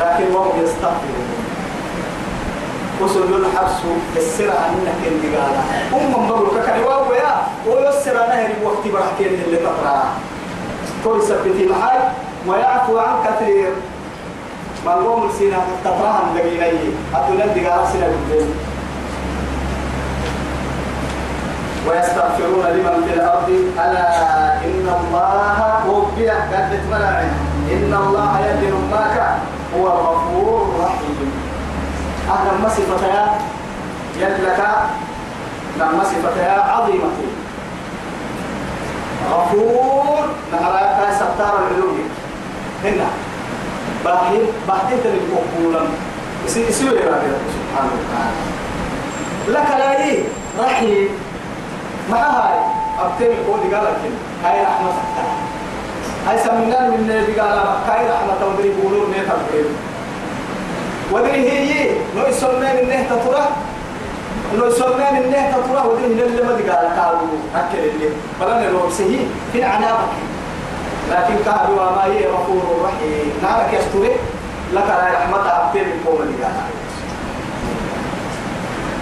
لكن 0.00 0.34
وهم 0.34 0.64
يستغفرون. 0.64 1.28
وصل 3.00 3.22
الحبس 3.22 3.72
السر 4.16 4.50
عنك 4.50 5.00
اللي 5.06 5.36
قال 5.36 5.54
هم 5.92 6.20
من 6.20 6.28
بقول 6.28 6.48
كان 6.66 6.80
واو 6.80 7.12
يا 7.12 7.42
ويسر 7.66 8.14
نهر 8.14 8.50
وقت 8.64 8.84
برحكين 8.92 9.42
اللي 9.44 9.56
تقرأ 9.56 10.04
كل 11.04 11.22
سبتي 11.22 11.66
محل 11.66 12.00
ويعفو 12.46 12.98
عن 12.98 13.14
كثير. 13.26 13.72
ما 14.86 14.92
قوم 14.92 15.30
سينا 15.38 15.56
تطرحن 15.84 16.34
دقيقة 16.34 16.78
أدونا 17.14 17.46
دقيقة 17.46 17.92
سينا 17.92 18.06
بالدين 18.06 18.54
ويستغفرون 21.88 22.64
لمن 22.66 23.04
في 23.06 23.14
الأرض. 23.14 23.48
ألا 23.84 24.08
إن 24.64 24.86
الله 25.00 25.58
وبيع 25.90 26.34
قد 26.34 26.70
تمنع 26.70 27.20
إن 27.72 27.92
الله 28.06 28.32
يدل 28.46 28.74
ماك 28.90 29.16
هو 29.76 29.86
الغفور 29.86 30.74
الرحيم. 30.74 31.32
أهلا 32.30 32.52
ما 32.62 32.68
صفتها 32.68 33.38
يدلك 34.20 34.60
لما 35.78 36.04
صفتها 36.04 36.62
عظيمة. 36.62 37.18
غفور. 39.30 40.28
نهراك 40.52 41.14
ستار 41.14 41.54
العلوم. 41.58 41.98
هنا. 42.84 43.08
باهين 44.04 44.44
باهين 44.68 44.98
تلك 45.04 45.22
مقبولا 45.34 45.82
يسير 46.46 46.70
سبحانه 47.56 47.92
وتعالى. 47.98 48.36
لك 49.48 49.68
لا 49.78 49.92
رحيم. 50.64 51.08
ما 52.10 52.16
هاي؟ 52.16 52.58
أبتل 53.00 53.34
قولي 53.46 53.74
قال 53.74 53.84
لك 53.84 54.12
هاي 54.44 54.62
رحمة 54.62 54.92
هاي 56.28 56.38
سمنا 56.38 56.88
من 56.88 56.94
النبي 56.94 57.40
قال 57.40 57.58
هاي 57.88 58.10
رحمة 58.10 58.34
تمدري 58.40 58.70
بولور 58.82 59.06
نيت 59.08 59.28
أبتل 59.30 59.68
ودري 61.12 61.50
هي 61.50 61.90
نو 62.16 62.26
يسمى 62.26 62.52
من 62.58 62.88
نه 62.88 63.06
تطرح. 63.10 63.48
نو 64.58 64.66
يسمى 64.66 65.06
من 65.12 65.30
نه 65.30 65.56
تطرح. 65.56 65.86
ودري 65.86 66.06
من 66.06 66.20
اللي 66.20 66.42
ما 66.42 66.50
قال 66.50 67.00
قالوا 67.00 67.28
أكل 67.56 67.78
اللي. 67.78 68.08
فلان 68.40 68.72
لو 68.72 68.90
سهي. 68.90 69.18
في 69.52 69.64
عنابك 69.64 70.12
لكن 71.10 71.34
كهروا 71.44 71.90
ما 71.90 72.04
هي 72.04 72.26
غفور 72.26 72.62
رحيم. 72.84 73.32
نارك 73.42 73.72
يستوري 73.72 74.10
لك 74.72 74.88
لا 74.88 75.08
رحمة 75.14 75.38
أبتل 75.38 75.80
اللي 75.80 76.44
قال 76.44 76.54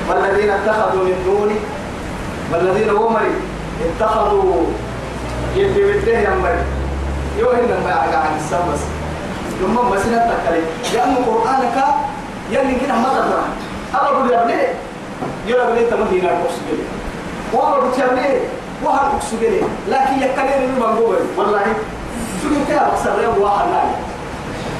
والذين 0.08 0.50
اتخذوا 0.50 1.04
من 1.04 1.22
دوني 1.26 1.58
والذين 2.52 2.90
ومري 2.90 3.30
اتخذوا 3.84 4.62
يدي 5.56 5.82
بده 5.92 6.18
يمري 6.18 6.58
يوهن 7.38 7.80
ما 7.84 7.90
يعقى 7.90 8.16
عن 8.26 8.36
السبس 8.36 8.80
لما 9.62 9.82
ما 9.82 9.98
سنة 9.98 10.30
تكلي 10.30 10.62
لأن 10.94 11.16
قرآنك 11.16 11.84
يلي 12.50 12.74
كده 12.80 12.94
ما 12.94 13.08
تقرأ. 13.08 13.44
أنا 13.94 14.10
بقول 14.10 14.30
يا 14.30 14.42
ابني 14.42 14.62
يلا 15.46 15.70
بني 15.70 15.80
أنت 15.80 15.92
مدينة 15.92 16.28
أكسجلي 16.28 16.84
وأنا 17.52 17.76
بقول 17.76 17.90
يا 17.98 18.40
وهل 18.84 19.06
أكسجلي 19.16 19.60
لكن 19.88 20.14
يكلم 20.22 20.62
من 20.62 20.76
منقول 20.80 21.16
والله 21.36 21.62
شو 22.42 22.48
كده 22.68 22.88
بكسر 22.88 23.22
يوم 23.22 23.38
واحد 23.42 23.66
ناي 23.68 23.90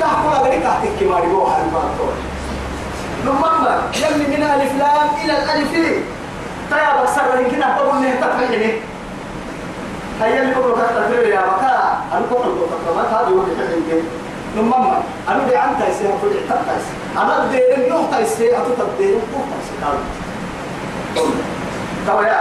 تحكوا 0.01 0.31
أغني 0.41 0.61
تحت 0.61 0.83
الكماري 0.85 1.27
واحد 1.33 1.63
ما 1.73 1.81
تقول 1.97 2.15
لما 3.27 3.81
يلي 3.97 4.37
من 4.37 4.43
ألف 4.43 4.73
لام 4.79 5.09
إلى 5.25 5.43
الألف 5.43 6.03
تيا 6.71 7.03
بكسر 7.03 7.23
لكن 7.35 7.51
كنا 7.51 7.77
بقول 7.77 8.03
نه 8.03 8.15
تفعيني 8.21 8.73
هيا 10.21 10.43
اللي 10.43 10.55
بقول 10.55 10.73
تفعيل 10.73 11.29
يا 11.31 11.41
بكا 11.41 11.99
أنا 12.13 12.27
بقول 12.31 12.47
له 12.47 12.67
كذا 12.85 12.95
ما 12.97 13.03
هذا 13.03 13.29
هو 13.29 13.43
كذا 13.43 14.03
نمما 14.57 15.03
أنا 15.29 15.49
دي 15.49 15.57
عن 15.57 15.79
تايسي 15.79 16.05
أنا 16.07 16.15
بدي 16.23 16.39
عن 16.51 16.59
تايسي. 16.67 16.93
أنا 17.17 17.45
بدي 17.47 17.75
إن 17.75 17.83
يوم 17.89 18.07
تايسي 18.11 18.57
أتو 18.57 18.71
تبدي 18.79 19.11
يوم 19.11 19.23
تايسي. 19.33 19.73
كذا 22.07 22.29
يا 22.29 22.41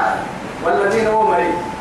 والذين 0.66 1.08
هم 1.08 1.34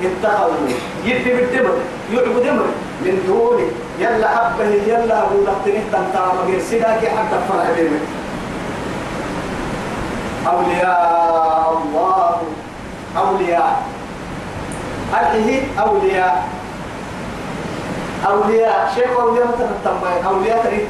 اتخذوا 0.03 0.69
يدي 1.05 1.31
بالدمر 1.35 1.75
يعبد 2.13 2.43
دمر 2.47 2.67
من 3.03 3.23
دوني 3.27 3.67
يلا 3.99 4.29
حبه 4.29 4.65
يلا 4.65 5.23
أبو 5.23 5.45
لقتنه 5.45 5.83
تنتعى 5.93 6.29
مغير 6.45 6.61
سيداكي 6.71 7.07
حتى 7.11 7.39
فرح 7.49 7.67
بيمك 7.77 8.01
أولياء 10.47 11.48
أولياء. 13.17 13.83
هذه 15.13 15.63
أولياء. 15.81 16.49
أولياء. 18.27 18.93
شيخ 18.95 19.21
أولياء 19.21 19.47
مثلا 19.47 20.27
أولياء 20.27 20.65
تريد 20.65 20.89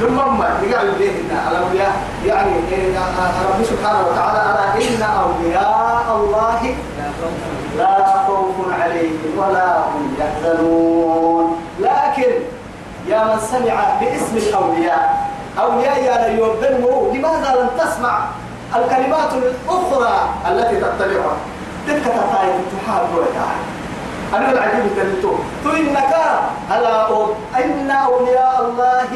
لما 0.00 0.26
ما 0.26 0.48
يقال 0.62 0.90
به 0.90 1.10
الأولياء. 1.50 1.92
يعني 2.26 2.50
رب 3.48 3.64
سبحانه 3.64 4.00
وتعالى 4.08 4.38
على 4.38 4.84
إن 4.84 5.02
أولياء 5.02 6.06
الله 6.16 6.74
لا 7.78 8.24
خوف 8.26 8.54
عليهم 8.82 9.38
ولا 9.38 9.78
هم 9.78 10.16
يحزنون. 10.18 11.56
لكن 11.80 12.32
يا 13.08 13.24
من 13.24 13.40
سمع 13.40 13.74
باسم 14.00 14.36
الأولياء 14.36 15.28
أولياء 15.58 16.02
يا 16.02 16.26
يوردنه 16.38 17.12
لماذا 17.14 17.60
لم 17.60 17.70
تسمع؟ 17.78 18.18
الكلمات 18.76 19.32
الأخرى 19.32 20.28
التي 20.50 20.76
تتبعها. 20.76 21.36
تلك 21.86 22.02
تتايد 22.02 22.54
تحال 22.72 23.06
أنا 24.34 24.52
العجيب 24.52 24.84
تلتو 24.96 25.32
تو 25.64 25.70
إنك 25.70 26.14
ألا 26.76 27.08
إن 27.64 27.90
أولياء 27.90 28.54
الله 28.68 29.12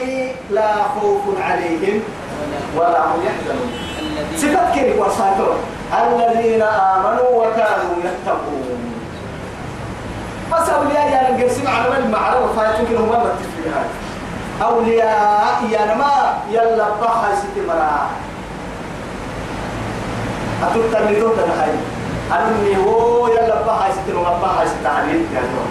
لا 0.51 0.73
خوف 0.83 1.23
عليهم 1.41 2.01
ولا 2.77 3.01
هم 3.05 3.21
يحزنون. 3.27 3.71
صفات 4.37 4.75
كيف 4.75 4.99
وصاتون 5.01 5.57
الذين 5.93 6.62
آمنوا 6.62 7.31
وكانوا 7.31 7.95
يتقون. 8.05 8.81
بس 10.53 10.69
أولياء 10.69 11.07
يا 11.12 11.31
نقسم 11.31 11.67
على 11.69 12.01
من 12.01 12.11
معرفة 12.11 12.47
فايتون 12.57 12.97
هم 12.97 13.09
ما 13.09 13.33
أولياء 14.62 15.62
يا 15.71 15.95
نما 15.95 16.38
يلا 16.51 16.88
بخا 17.01 17.35
ست 17.35 17.57
مرا 20.62 20.70
أتوت 20.70 20.94
اللي 20.96 21.20
توت 21.20 21.35
نخاي 21.38 21.72
أني 22.33 22.77
هو 22.87 23.29
يلا 23.29 23.62
بخا 23.62 23.90
ست 23.92 24.14
مرا 24.14 24.38
بخا 24.42 24.64
ست 24.66 24.87
عليك 24.87 25.27
يا 25.35 25.40
نما 25.40 25.66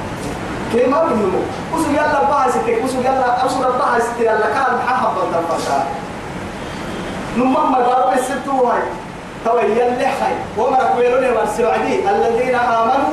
كيما 0.71 1.03
بنمو 1.03 1.39
وسو 1.73 1.91
يلا 1.91 2.23
بخا 2.23 2.49
ست 2.49 2.83
وسو 2.83 2.99
يلا 2.99 3.45
أسر 3.45 3.69
بخا 3.71 3.99
ست 3.99 4.19
يلا 4.19 4.47
كان 4.55 4.79
ححب 4.87 5.15
الدفشة 5.23 5.83
نما 7.37 7.63
ما 7.69 7.77
قالوا 7.77 8.13
الستو 8.13 8.67
هاي. 8.67 8.81
تو 9.45 9.57
يلا 9.57 10.09
خاي 10.19 10.33
وما 10.57 10.77
كويلون 10.95 11.37
والسعدي 11.37 12.09
الذين 12.09 12.55
آمنوا 12.55 13.11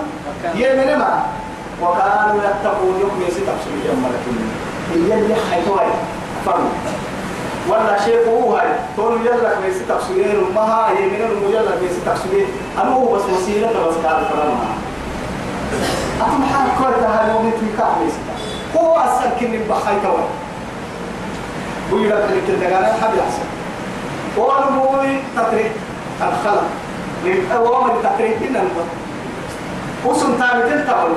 يمن 0.54 0.98
ما؟ 0.98 1.22
وكانوا 1.82 2.40
يتقون 2.44 3.00
يوم 3.00 3.24
يسيت 3.28 3.48
أبسط 3.48 3.86
يوم 3.86 4.04
ملكين. 4.04 4.50
هي 4.94 5.18
اللي 5.18 5.34
حيتوي 5.50 5.90
فرم 6.46 6.68
ولا 7.68 8.04
شيء 8.04 8.28
هو 8.28 8.56
هاي. 8.56 8.68
تقول 8.96 9.26
يلا 9.26 9.50
بس 9.68 9.76
تفسير 9.88 10.44
ما 10.54 10.88
هي 10.88 11.06
من 11.06 11.20
المجلد 11.30 11.68
بس 11.84 11.96
تفسير 12.06 12.46
أنا 12.82 12.90
هو 12.90 13.14
بس 13.14 13.22
وسيلة 13.22 13.68
بس 13.68 13.94
قال 13.94 14.24
كلام 14.32 14.58
أتم 16.20 16.42
حال 16.52 16.68
كل 16.78 17.00
ده 17.00 17.08
هاي 17.08 17.30
يوم 17.30 17.50
في 17.50 17.66
كامل 17.78 18.10
هو 18.76 18.94
أصلا 18.96 19.30
كن 19.40 19.60
بخاي 19.70 19.94
كوي. 20.04 20.24
ويلا 21.92 22.26
كل 22.26 22.46
كل 22.46 22.60
ده 22.70 22.76
حد 22.76 23.14
يحسن 23.18 23.48
وأنا 24.36 24.70
موي 24.70 25.18
تطريق. 25.36 25.72
الخلق 26.22 26.62
من 27.24 27.50
أوامر 27.56 27.94
التطريق 27.94 28.36
إن 28.36 28.56
الموت 28.56 28.88
وسن 30.04 30.38
تامتين 30.38 30.86
تقول 30.86 31.10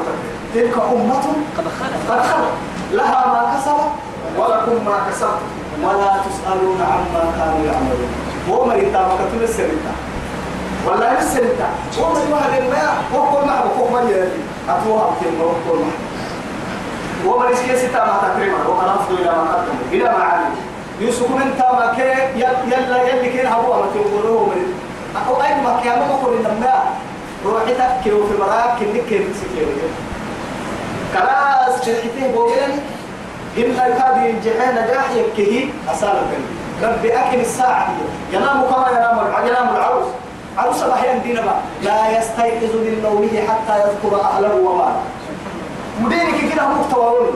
تلك 0.54 0.74
أمة 0.94 1.24
قد 1.58 1.66
خلت 1.80 2.52
لها 2.92 3.28
ما 3.28 3.56
كسبت 3.56 3.92
ولكم 4.38 4.86
ما 4.86 4.98
كسبتم. 5.10 5.61
ولا 5.84 6.12
تسألون 6.25 6.79
عما 6.91 7.23
كانوا 7.38 7.62
يعملون. 7.69 8.12
وما 8.49 8.75
يتابع 8.75 9.15
كتب 9.15 9.41
السنة. 9.41 9.91
ولا 10.88 11.19
السنة. 11.21 11.67
وما 11.99 12.19
يوهد 12.29 12.53
الماء 12.63 12.93
وقل 13.13 13.47
معه 13.47 13.63
وقل 13.65 13.91
ما 13.93 14.01
يلي 14.10 14.41
أتوها 14.69 15.07
كلمة 15.21 15.43
وقل 15.43 15.79
معه 15.79 15.99
وما 17.27 17.49
يسكي 17.49 17.77
ستا 17.77 18.05
ما. 18.05 18.15
تكريما 18.23 18.57
وما 18.67 18.84
نفضوا 18.93 19.17
إلى 19.17 19.31
ما 19.31 19.43
قدموا 19.53 19.86
إلى 19.91 20.03
ما 20.03 20.23
علموا 20.23 20.62
يوسف 20.99 21.29
من 21.31 21.55
تاما 21.57 21.93
كي 21.95 22.39
يلا 22.71 22.97
يلي 23.10 23.29
كين 23.29 23.47
هبوا 23.47 23.75
ما 23.75 23.86
تقولوه 23.93 24.45
من 24.49 24.73
أو 25.27 25.41
أي 25.41 25.62
ما 25.62 25.79
كياما 25.84 26.05
ما 26.07 26.15
قول 26.15 26.34
إنما 26.38 26.84
روحي 27.45 27.73
تكيو 27.73 28.27
في 28.27 28.34
مراك 28.39 28.79
كنك 28.79 29.05
كيف 29.10 29.21
تسكيو 29.34 29.67
كلاس 31.13 31.86
شرحته 31.86 32.27
بوغيني 32.34 32.79
إن 33.58 33.74
كاد 33.98 34.18
ينجح 34.26 34.68
نجاح 34.72 35.12
يكيه 35.12 35.66
أسالة 35.94 36.22
ربي 36.84 37.14
أكل 37.14 37.40
الساعة. 37.40 37.88
ينام 38.34 38.62
كما 38.62 38.88
ينام 38.92 39.48
ينام 39.48 39.76
العروس. 39.76 40.08
عروس 40.58 40.84
الأحيان 40.84 41.22
دين 41.22 41.36
بقى. 41.36 41.60
لا 41.84 42.20
يستيقظ 42.20 42.76
من 42.76 43.00
نومه 43.04 43.48
حتى 43.48 43.80
يذكر 43.80 44.22
أهله 44.22 44.56
وماله. 44.56 45.02
مدينك 46.02 46.54
كده 46.54 46.68
مكتوى 46.68 47.28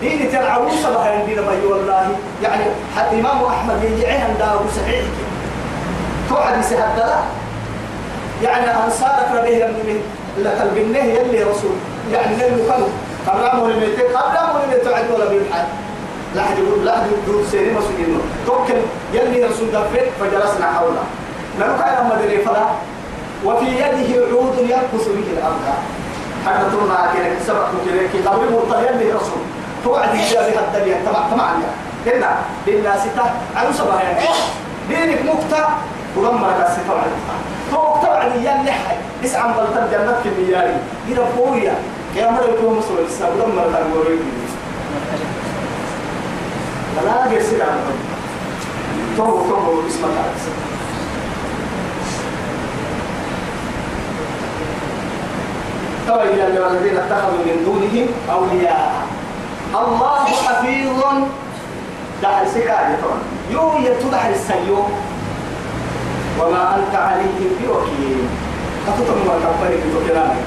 دين 0.00 0.28
العروس 0.36 0.84
الأحيان 0.86 1.26
دين 1.26 1.36
بقى. 1.36 1.66
والله 1.66 2.08
يعني 2.42 2.64
حتى 2.96 3.20
إمام 3.20 3.44
أحمد 3.44 3.84
يجعيه 3.84 4.24
عنده 4.24 4.60
صحيح 4.76 5.04
توعد 6.28 6.58
يسهد 6.58 7.10
يعني 8.42 8.84
أنصارك 8.84 9.28
ربيه 9.34 9.66
لك 10.38 10.58
البنيه 10.62 11.02
يلي 11.02 11.42
رسول. 11.42 11.76
يعني 12.12 12.36
كانوا 12.36 12.88
قرامه 13.26 13.68
لميتين 13.68 14.06
قرامه 14.16 14.64
لميتين 14.64 14.92
عدو 14.92 15.14
ولا 15.14 15.28
بيبحث 15.28 15.66
لا 16.34 16.42
حد 16.42 16.58
يقول 16.58 16.84
لا 16.86 16.92
حد 16.92 17.06
يقول 17.26 17.46
سيري 17.50 17.72
مسؤولين 17.72 18.20
توكل 18.46 18.80
يلي 19.12 19.44
رسول 19.44 19.68
دفت 19.72 20.08
فجلسنا 20.20 20.72
حوله. 20.72 21.04
نلو 21.60 21.74
كان 21.78 22.10
مدري 22.10 22.38
فلا. 22.38 22.66
وفي 23.44 23.66
يده 23.66 24.26
عود 24.30 24.58
يرقص 24.58 25.06
به 25.06 25.28
الأرض. 25.36 25.60
حتى 26.46 26.64
ترنا 26.72 27.12
كده 27.14 27.38
سبق 27.46 27.66
كده 27.86 28.02
كي 28.12 28.28
قبل 28.28 28.52
مرتضى 28.52 28.86
يلي 28.86 29.12
رسول. 29.12 29.42
توعد 29.84 30.08
إجابة 30.08 30.60
الدنيا 30.60 30.96
تبع 31.06 31.22
تبع 31.30 31.48
هنا 32.06 32.36
للناس 32.66 33.00
تا 33.16 33.34
على 33.56 33.72
سبع 33.72 34.02
يعني 34.02 34.20
دينك 34.88 35.18
مقطع 35.24 35.68
الستة 36.16 36.92
على 36.92 37.10
تو 37.70 38.00
تبع 38.02 38.24
يلي 38.24 38.72
حي. 38.72 38.96
إسعى 39.24 39.52
بلتن 39.52 39.88
جنة 39.92 40.14
كمياري 40.24 40.76
إذا 41.08 41.24
بويا 41.36 41.74
يا 42.16 42.30
مرة 42.30 42.44
يكون 42.44 42.78
مسؤول 42.78 42.98
السبب 43.06 43.40
ودمر 43.40 43.66
الأمور 43.68 44.04
لا 47.04 47.32
يصير 47.32 47.62
على 47.62 47.80
تو 49.16 49.24
تو 49.24 49.86
اسمك 49.88 50.10
على 50.18 50.32
تبين 56.06 56.40
الذين 56.40 56.96
اتخذوا 56.96 57.44
من 57.46 57.56
دونه 57.64 58.06
أولياء 58.32 59.06
الله 59.74 60.24
حفيظ 60.24 61.00
دحر 62.22 62.46
سكاري 62.46 62.94
طبعا 63.02 63.20
يو 63.50 63.72
يتدح 63.78 64.24
السيو 64.24 64.78
وما 66.40 66.76
أنت 66.76 66.94
عليهم 66.96 67.50
بوكيل 67.62 68.18
أتطم 68.88 69.18
ما 69.26 69.34
كبري 69.44 69.76
بتوكلاني 69.76 70.40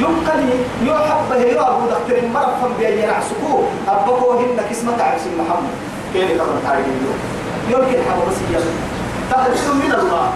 يقلي 0.00 0.52
يو 0.86 0.94
حبة 0.94 1.36
يو 1.36 1.60
أبو 1.60 1.86
دكتور 1.86 2.28
مرفا 2.34 2.68
بأي 2.78 3.06
نعسكو 3.06 3.62
أبقو 3.88 4.32
هنك 4.32 4.70
اسمك 4.70 5.00
عبس 5.00 5.20
محمد. 5.38 5.74
كيف 6.12 6.30
كبر 6.30 6.56
تعالي 6.64 6.82
يمكن 7.68 7.98
حبة 8.08 8.24
بس 8.30 8.36
يلا 8.50 8.72
تحدث 9.30 9.68
من 9.74 9.92
الله؟ 10.00 10.26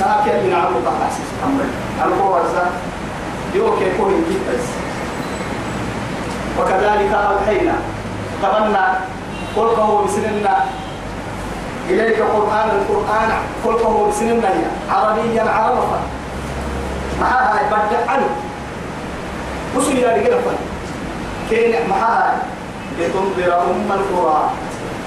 لكن 0.00 0.46
من 0.46 0.54
عبد 0.54 0.76
الله 0.76 0.94
حسيس 1.06 1.28
محمد 1.38 1.68
القوة 2.04 2.42
يو 3.54 3.76
كيف 3.78 3.96
كوين 4.00 4.24
جدا 4.30 4.58
وكذلك 6.60 7.12
أوحينا. 7.14 7.74
تمنى. 8.42 8.86
قل 9.56 9.68
قهو 9.76 10.04
بسننا. 10.04 10.64
إليك 11.88 12.20
قرآن 12.20 12.68
القرآن. 12.70 13.30
قل 13.64 13.72
قهو 13.72 14.08
بسننا. 14.08 14.50
عربيا 14.90 15.42
عربا 15.42 16.00
معها 17.20 17.62
بدع 17.70 18.12
عنه. 18.12 18.30
وصل 19.76 19.96
يا 19.96 20.08
رجال 20.16 20.38
فن 20.44 20.56
كين 21.50 21.74
معها 21.90 22.36
لتنذر 22.98 23.60
أم 23.62 23.92
القرى 23.92 24.50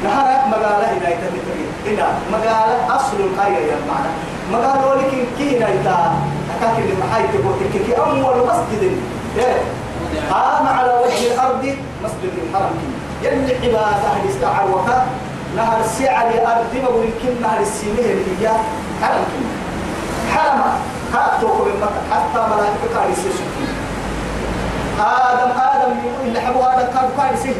نهار 0.04 0.47
مقالة 0.47 0.86
هنا 0.93 1.10
يتمترين 1.10 1.69
هنا 1.88 2.08
مقالة 2.32 2.95
أصل 2.95 3.17
القرية 3.19 3.58
يا 3.71 3.78
معنى 3.88 4.12
مقالة 4.51 4.88
ولكن 4.89 5.23
كينا 5.38 5.69
يتا 5.69 6.13
أكاك 6.58 6.80
اللي 6.80 6.93
محاي 7.04 7.23
تقول 7.34 7.56
كي 7.73 7.97
أول 7.97 8.47
مسجد. 8.47 8.97
إيه. 9.38 9.62
قام 10.32 10.67
على 10.67 10.93
وجه 11.04 11.34
الأرض 11.34 11.75
مسجد 12.04 12.34
الحرم. 12.43 12.75
يلي 13.23 13.56
عبادة 13.56 13.86
أهل 13.86 14.30
استعار 14.30 14.71
وكا 14.71 15.06
نهر 15.56 15.80
السعر 15.86 16.28
أرض 16.28 16.84
بقول 16.84 17.06
كم 17.23 17.41
نهر 17.41 17.60
السيمه 17.62 17.99
اللي 17.99 18.34
هي 18.41 18.47
حرم 19.01 19.23
كم 19.23 19.45
حرم. 20.38 20.62
كاتوك 21.13 21.67
من 21.67 21.75
مكة 21.82 22.01
حتى 22.12 22.56
ملائكة 22.56 22.99
قال 22.99 23.12
يسيسون 23.12 23.47
آدم 24.99 25.51
آدم 25.62 25.91
اللي 26.23 26.39
حبوا 26.41 26.73
آدم 26.73 26.88
كانوا 26.93 27.10
قال 27.17 27.34
يسيه 27.34 27.53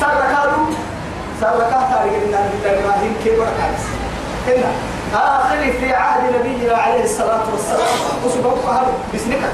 سر 0.00 0.20
كانوا 0.20 0.66
سر 1.40 1.58
كاتاري 1.70 2.10
إن 2.16 2.34
إبراهيم 2.64 3.14
كبر 3.24 3.44
قال 3.44 3.74
هنا 4.46 4.68
آخر 5.14 5.72
في 5.72 5.94
عهد 5.94 6.22
نبينا 6.40 6.76
عليه 6.76 7.04
الصلاة 7.04 7.42
والسلام. 7.52 7.86
وسبحانه 8.24 8.70
هذا 8.78 8.92
بسنكك 9.14 9.52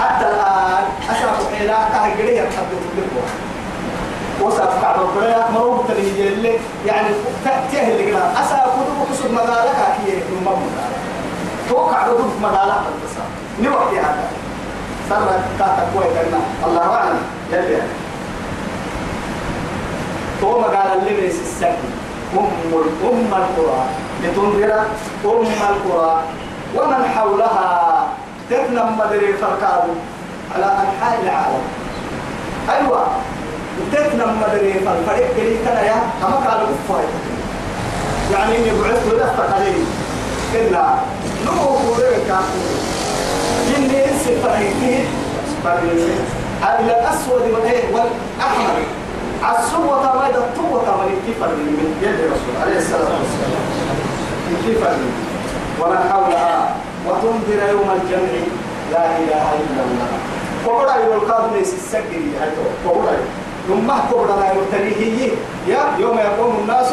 حتى 0.00 0.24
الآن 0.28 0.84
أشرف 1.10 1.54
حيلا 1.58 1.76
كهجرية 1.92 2.40
تحدث 2.42 2.82
بالقوة 2.96 3.28
وصف 4.40 4.82
كعب 4.82 5.00
القرية 5.00 5.44
مروب 5.54 5.84
تلي 5.88 6.28
اللي 6.28 6.58
يعني 6.86 7.08
تأتيه 7.44 7.88
اللي 7.92 8.06
قلنا 8.12 8.32
أسا 8.32 8.56
كتب 8.56 9.12
كسب 9.14 9.32
مدالك 9.32 9.76
هي 10.06 10.12
نمم 10.14 10.62
توقع 11.68 12.06
ردود 12.06 12.30
مدالك 12.42 12.80
نوقت 13.62 13.94
هذا 13.94 14.24
سر 15.08 15.28
كاتك 15.58 15.86
كوي 15.94 16.04
كنا 16.04 16.40
الله 16.66 16.94
أعلم. 16.94 17.20
يلي 17.52 17.82
تو 20.40 20.60
مقال 20.60 20.98
اللي 20.98 21.20
بيس 21.20 21.34
السكن 21.40 21.88
أم 22.38 22.46
أم 23.04 23.34
القرى. 23.42 23.84
لتنذر 24.22 24.72
أم 25.24 25.46
القرى. 25.70 26.22
ومن 26.76 27.04
حولها. 27.14 28.08
تبنى 28.50 28.82
مدري 28.98 29.32
فركاب 29.32 29.84
على 30.54 30.64
أنحاء 30.64 31.20
العالم. 31.22 31.64
أيوة. 32.70 33.06
تبنى 33.92 34.24
مدري 34.42 34.72
فرفرق 34.72 35.30
قليل 35.36 35.56
كنا 35.64 35.82
يا. 35.82 36.02
كما 36.20 36.36
قالوا 36.36 36.68
كفاية 36.68 37.12
يعني 38.32 38.56
إني 38.56 38.70
بعثت 38.80 39.06
لفتك 39.06 39.52
عليه 39.54 39.84
إلا. 40.54 40.84
نمو 41.46 41.64
قولي 41.64 42.16
كافر 42.28 42.91
جني 43.68 43.98
إنسي 44.10 44.32
فرهيته 44.42 45.04
على 46.62 46.92
الأسود 46.98 47.44
والإيه 47.52 47.84
والأحمر. 47.94 48.78
السوة 49.42 50.02
ما 50.16 50.26
إذا 50.30 50.38
الطوة 50.38 50.86
من 51.02 51.16
كيف 51.26 51.40
من 51.42 51.96
يد 52.02 52.18
الرسول 52.26 52.54
عليه 52.62 52.78
الصلاة 52.78 53.12
والسلام. 53.22 53.64
كيف 54.66 54.82
ومن 55.80 56.00
حولها 56.10 56.74
وتنذر 57.06 57.60
يوم 57.70 57.88
الجمع. 57.98 58.32
لا 58.92 59.04
إله 59.18 59.46
إلا 59.62 59.82
الله. 59.86 60.10
وقرأ 60.66 60.96
يلقى 60.96 61.38
ليس 61.54 61.74
السجل 61.74 62.24
وقرأ. 62.86 63.16
ثم 63.68 63.90
قرأ 63.90 64.40
لا 64.40 64.52
يرتليه 64.52 65.30
يا 65.68 65.82
يوم 65.98 66.18
يقوم 66.18 66.54
الناس 66.62 66.90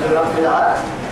لرب 0.00 0.38
العالمين. 0.38 1.02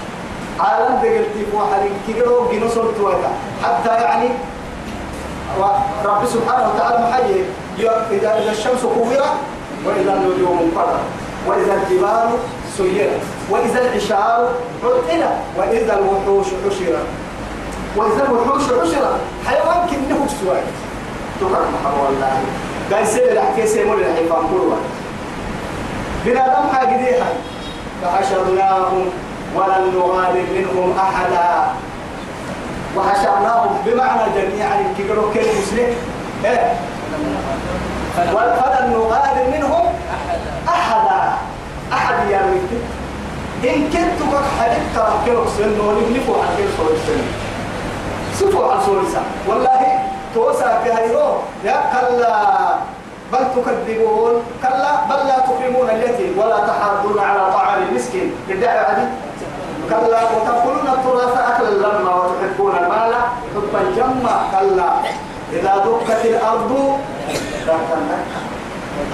عالم 0.60 0.94
دقلتي 1.02 1.42
وحالي 1.54 1.90
كيرو 2.06 2.48
جنوسر 2.52 2.84
تويتا 2.98 3.32
حتى 3.64 4.02
يعني 4.02 4.28
رب 6.04 6.22
سبحانه 6.26 6.66
وتعالى 6.74 6.98
محيي. 7.08 7.44
إذا 8.10 8.50
الشمس 8.50 8.82
كورت 8.82 9.24
وإذا 9.86 10.12
النجوم 10.12 10.58
انفطرت 10.62 11.00
وإذا 11.46 11.74
الجبال 11.74 12.28
سيرت 12.76 13.22
وإذا 13.50 13.80
العشار 13.80 14.50
عطلت 14.84 15.32
وإذا 15.58 15.98
الوحوش 15.98 16.46
حشرت. 16.46 17.06
وإذا 17.96 18.22
الوحوش 18.28 18.62
حشرت 18.62 19.20
حيوان 19.46 19.88
كنه 19.90 20.26
سواء 20.40 20.64
تكرم 21.40 21.74
محمد 21.74 22.06
الله 22.14 22.42
قال 22.92 23.06
سيد 23.06 23.22
الحكي 23.22 23.66
سيمون 23.66 23.98
الحيفان 23.98 24.42
كلها 24.50 24.78
بنا 26.24 26.46
دم 26.48 26.76
حاجديها 26.76 27.28
فحشرناهم 28.02 29.04
ولن 29.56 29.92
نغادر 29.94 30.44
منهم 30.54 30.94
أحدا. 30.98 31.72
وحشرناهم 32.96 33.76
بمعنى 33.86 34.22
جميعا 34.36 34.94
كيقولوا 34.96 35.34
كل 35.34 35.40
مسلم. 35.40 35.94
إيه؟ 36.44 36.72
فلن 38.16 38.92
نغادر 38.92 39.44
منهم 39.52 39.86
أحدا. 40.68 41.20
أحد 41.92 42.30
يا 42.30 42.40
ريت 42.50 42.70
إن 43.74 43.82
كنت 43.92 44.20
قد 44.32 44.44
حدثت 44.60 44.96
تركلك 44.96 45.48
سنة 45.58 45.88
ونبنفوا 45.88 46.36
عن 46.42 46.48
كل 46.56 46.68
صور 46.76 46.90
السنة 46.92 47.26
سفوا 48.34 48.72
عن 48.72 48.80
صور 48.86 49.00
السنة 49.00 49.22
والله 49.48 49.98
توسع 50.34 50.82
في 50.82 50.92
هيرو 50.92 51.28
يا 51.64 51.76
كلا 51.92 52.74
بل 53.32 53.38
تكذبون 53.38 54.42
كلا 54.62 54.92
بل 55.10 55.26
لا 55.28 55.38
تكرمون 55.38 55.90
اليتيم. 55.90 56.38
ولا 56.38 56.58
تحاضون 56.66 57.18
على 57.18 57.52
طعام 57.52 57.82
المسكين. 57.82 58.32
بالدعوة 58.48 58.80
عدي 58.80 59.06
كلا 59.90 60.20
وتأكلون 60.32 60.86
التراث 60.96 61.34
أكلا 61.50 61.70
لما 61.70 62.14
وتحبون 62.14 62.74
المال. 62.82 63.14
حبا 63.54 63.80
جما 63.96 64.34
كلا 64.52 64.90
إذا 65.52 65.72
دكت 65.86 66.24
الأرض 66.24 66.98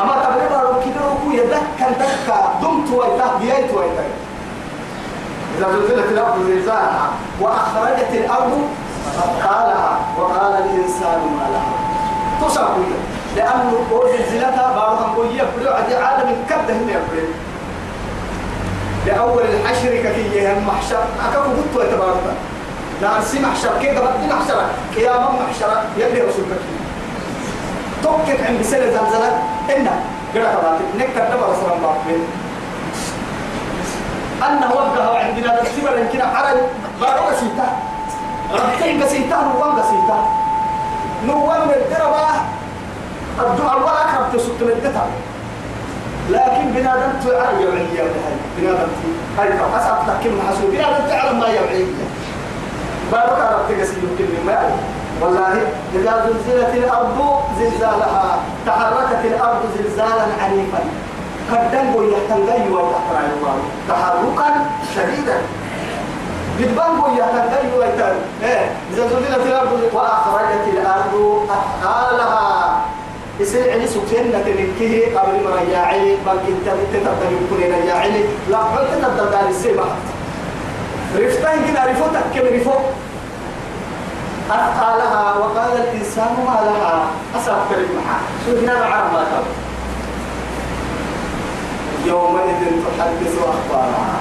أما 0.02 0.14
تبريد 0.24 0.52
أرض 0.52 0.82
كده 0.84 1.02
وكو 1.10 1.30
يدكا 1.30 1.88
دكا 2.00 2.38
دمت 2.62 2.90
ويته 2.90 3.38
بيت 3.40 3.70
ويته 3.74 4.08
إذا 5.58 5.68
زلزلت 5.72 6.08
الأرض 6.12 6.42
زلزالها 6.46 7.08
وأخرجت 7.40 8.10
الأرض 8.12 8.52
أثقالها 9.18 9.98
وقال 10.18 10.52
الإنسان 10.52 11.20
ما 11.38 11.46
لها. 11.52 11.72
تصعب 12.48 12.76
لأنه 13.36 13.72
زلزلتها 14.12 14.76
بعضهم 14.76 15.14
قول 15.14 15.26
يبدو 15.26 15.70
عدي 15.70 15.96
عالم 15.96 16.36
كبده 16.50 16.74
من 16.74 16.88
يبدو 16.88 17.26
لأول 19.06 19.42
الحشر 19.42 19.90
كي 20.02 20.52
هم 20.52 20.66
محشر. 20.66 21.02
أكاكو 21.28 21.50
قلت 21.50 21.76
ويتبارك 21.76 22.26
نعم 23.02 23.22
سي 23.22 23.38
محشر. 23.40 23.78
كي 23.80 23.88
قبل 23.88 24.10
محشر 24.30 24.58
قيامة 24.96 25.30
محشر 25.30 25.70
يلي 25.98 26.20
رسول 26.20 26.44
كي 26.44 26.76
توكك 28.02 28.40
عند 28.48 28.62
سنة 28.62 28.86
زلزلة 28.86 29.30
إنا 29.76 29.94
قرأ 30.34 30.48
كباتي 30.54 30.84
نكتر 30.98 31.24
دبر 31.30 31.48
رسول 31.52 31.70
الله. 31.76 31.94
أنه 34.48 34.70
وقها 34.74 35.18
عندنا 35.24 35.62
تسيبر 35.62 35.98
يمكن 35.98 36.20
عرب 36.20 36.58
بارو 37.00 37.30
سيتا 37.40 37.68
ربتين 38.52 39.02
قسيتا 39.02 39.36
نوان 39.36 39.72
قسيتا 39.80 40.18
نوان 41.26 41.60
من 41.60 41.74
الدربة. 41.74 42.26
الدعاء 43.40 43.78
ولا 43.78 44.02
كربت 44.12 44.40
سكت 44.40 44.62
الدتا 44.62 45.04
لكن 46.30 46.64
بنادم 46.74 47.12
تعالى 47.24 47.62
يوعية 47.62 48.02
هاي 48.02 48.36
بنادم 48.58 48.88
هاي 49.38 49.48
فحسب 49.48 49.96
لكن 50.08 50.36
محسوب. 50.36 50.70
بنادم 50.70 51.06
تعلم 51.08 51.40
ما 51.40 51.46
يوعية. 51.46 51.86
بارك 53.12 53.38
ربك 53.52 53.80
قسيتا 53.80 54.00
يمكن 54.02 54.46
ما 54.46 54.70
والله 55.22 55.52
إذا 55.94 56.26
زلزلت 56.26 56.74
الأرض 56.74 57.40
زلزالها 57.58 58.38
تحركت 58.66 59.24
الأرض 59.24 59.62
زلزالا 59.78 60.26
عنيفا. 60.42 60.80
قد 61.52 61.70
دنبو 61.72 62.02
يحتنغي 62.02 62.68
ويتحرك 62.70 63.30
الله. 63.36 63.56
تحركا 63.88 64.48
شديدا. 64.96 65.38
بالبنبو 66.58 67.06
يحتنغي 67.18 67.78
ويتحرك. 67.78 68.24
إيه 68.42 68.70
إذا 68.92 69.08
زلزلت 69.08 69.46
الأرض 69.46 69.80
وأخرجت 69.92 70.66
الأرض 70.72 71.46
أثقالها. 71.50 72.80
يصير 73.40 73.72
عندي 73.72 73.86
سكين 73.86 74.28
نتنكيه 74.28 75.18
قبل 75.18 75.32
ما 75.44 75.60
يعيني 75.72 76.16
بل 76.26 76.38
انت 76.48 76.68
تتبدل 76.92 77.36
يكون 77.44 77.86
يعيني 77.88 78.24
لا 78.50 78.58
بل 78.62 78.86
تتبدل 78.88 79.30
دار 79.30 79.48
السيما 79.48 79.84
رفتين 81.16 81.72
كده 81.72 81.84
رفوتك 81.90 82.24
كم 82.34 82.56
رفوت 82.56 82.84
أثقالها 84.50 85.34
وقال 85.34 85.72
الإنسان 85.76 86.36
ما 86.46 86.60
لها 86.64 87.06
أسرع 87.36 87.58
كلمة 87.70 88.02
شو 88.46 88.58
هنا 88.58 88.80
بعرف 88.80 89.12
ما 89.12 89.26
يومئذ 92.06 92.82
تحدث 92.98 93.38
أخبارها 93.38 94.20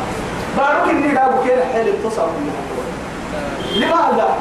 بارك 0.57 0.89
إني 0.89 1.13
لا 1.13 1.29
بكين 1.29 1.57
حيل 1.73 1.87
اتصل 1.87 2.27
لماذا؟ 3.75 4.35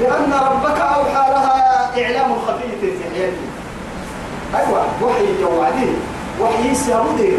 لأن 0.00 0.32
ربك 0.32 0.80
أوحى 0.80 1.30
لها 1.30 1.90
إعلام 2.04 2.34
خفية 2.46 2.80
في 2.80 2.92
حياتي 3.14 3.49
أيوة 4.54 4.82
وحي 5.02 5.26
جوادي 5.42 5.90
وحي 6.40 6.74
سامودي 6.74 7.32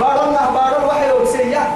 بارنا 0.00 0.50
بار 0.54 0.72
الوحي 0.78 1.12
وبسية 1.12 1.70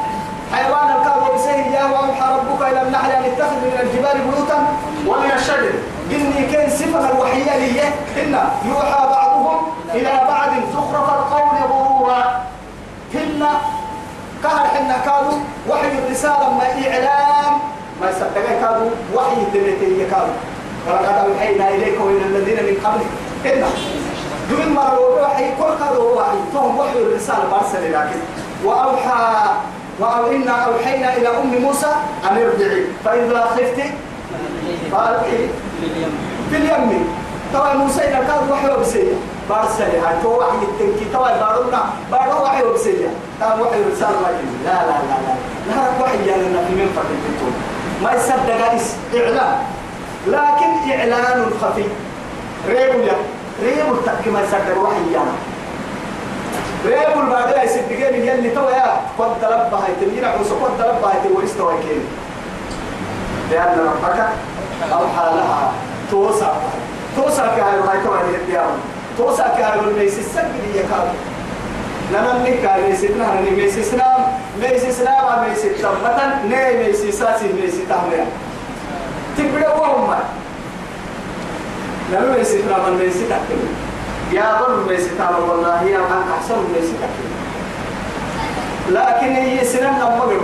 حيوان 0.52 0.88
الكهف 0.96 1.30
وبسية 1.30 1.80
وأوحى 1.92 2.36
ربك 2.36 2.62
إلى 2.68 2.82
النحل 2.82 3.10
أن 3.10 3.24
اتخذ 3.24 3.56
من 3.56 3.78
الجبال 3.82 4.20
بيوتا 4.20 4.58
ومن 5.06 5.30
الشجر. 5.36 5.72
إني 6.10 6.52
كان 6.52 6.70
صفة 6.70 7.10
الوحية 7.10 7.56
لي. 7.56 7.80
إن 8.22 8.38
يوحى 8.64 9.06
بعضهم 9.06 9.62
إلى 9.94 10.10
بعض. 10.28 10.50
زخرف 10.72 11.08
القول 11.08 11.58
غرورا 11.70 12.42
هن 13.14 13.46
كهر 14.42 14.66
حنا 14.66 14.96
كادوا 15.04 15.38
وحي 15.68 15.98
الرسالة 15.98 16.50
ما 16.50 16.64
إعلام. 16.64 17.52
ما 18.00 18.10
يصدقين 18.10 18.60
كادوا 18.60 18.90
وحي 19.14 19.36
الدنيا 19.42 20.08
كادوا 20.10 20.36
ولقد 20.86 21.28
أوحينا 21.28 21.68
إليك 21.68 22.00
وإلى 22.00 22.24
الذين 22.26 22.56
من 22.56 22.76
قبلك. 22.84 23.29
إن 23.46 23.64
دون 24.50 24.68
ما 24.74 24.98
وحي 24.98 25.44
كل 25.58 25.72
كادوا 25.80 26.20
وحي. 26.20 26.38
توم 26.52 26.78
وحي 26.78 26.98
الرسالة 26.98 27.44
مرسل 27.50 27.92
لكن. 27.92 28.20
وأوحى 28.64 29.50
وأو 29.98 30.30
إنا 30.30 30.52
أوحينا 30.52 31.16
إلى 31.16 31.28
أم 31.28 31.62
موسى 31.62 31.92
أن 32.30 32.36
ارجعي. 32.36 32.84
فإذا 33.04 33.40
خفت 33.40 33.80
فألقي 34.92 35.38
في 36.50 36.56
اليم. 36.56 37.08
طبعا 37.54 37.74
موسى 37.74 38.00
إلى 38.00 38.26
كاد 38.26 38.50
وحي 38.50 38.68
وبسية 38.70 39.12
بارسل 39.48 39.82
هاي. 39.82 40.14
تو 40.22 40.38
وحي 40.38 40.62
التنكي. 40.62 41.04
طبعا 41.14 41.32
بارونا 41.32 41.82
بارو 42.10 42.42
وحي 42.42 42.62
وبسية 42.62 43.08
طبعا 43.40 43.60
وحي 43.60 43.78
رسالة 43.92 44.20
ما 44.20 44.28
لا 44.64 44.72
لا 44.72 44.96
لا 45.08 45.16
لا. 45.24 45.34
لا 45.68 46.02
وحي 46.02 46.26
يعني 46.26 46.42
في 46.42 46.74
من 46.74 46.88
فتن 46.96 47.16
ما 48.02 48.12
يصدق 48.12 48.60
إعلان. 49.14 49.58
لكن 50.26 50.90
إعلان 50.92 51.50
خفي. 51.62 51.84
ريبو 52.68 52.98
التأكي 53.62 54.30
ما 54.30 54.40
يصدق 54.42 54.78
وحي 54.82 55.12
يعني 55.14 55.30
ريبو 56.86 57.20
البعدين 57.20 57.64
يصدقين 57.64 58.14
يلي 58.14 58.50
تو 58.50 58.68
يا. 58.68 59.00
قد 59.18 59.30
تلبى 59.40 59.76
هاي 59.76 59.92
تمينا 60.00 60.28
عوسى 60.28 60.50
قد 60.50 60.78
تلبى 60.78 61.06
هاي 61.06 61.32
ويستوى 61.36 61.74
كين 61.82 62.04
لأن 63.50 63.78
ربك 63.78 64.18
أوحى 64.92 65.36
لها. 65.36 65.72
توسع. 66.10 66.52
توسع 67.16 67.46
كهاي 67.46 67.80
هاي 67.80 68.04
تو 68.04 68.12
هاي 68.12 68.36
الديار 68.36 68.70
توسع 69.18 69.48
كهاي 69.48 69.80
الميس 69.80 70.18
السجل 70.18 70.74
يكاد 70.74 71.08
لنا 72.10 72.32
نكا 72.42 72.76
ميس 72.88 73.04
نحن 73.04 73.54
ميس 73.56 73.78
إسلام 73.78 74.20
ميس 74.60 74.84
إسلام 74.84 75.48
ميس 75.48 75.62
تمتا 75.62 76.40
ني 76.48 76.78
ميس 76.86 76.96
ساسي 77.14 77.52
ميس 77.52 77.74
تهميا 77.88 78.26
تبدأ 79.38 79.74
وهم 79.74 80.14
لما 82.12 82.36
ميس 82.38 82.48
إسلام 82.48 82.96
ميس 82.98 83.14
تهميا 83.14 83.70
يا 84.32 84.60
ظن 84.62 84.88
ميس 84.88 85.02
تهميا 85.18 85.38
والله 85.50 85.82
يا 85.82 85.98
من 85.98 86.32
أحسن 86.38 86.54
ميس 86.74 86.90
تهميا 87.00 87.40
لكن 88.90 89.26
هي 89.34 89.64
سنن 89.64 89.94
قلت 90.02 90.40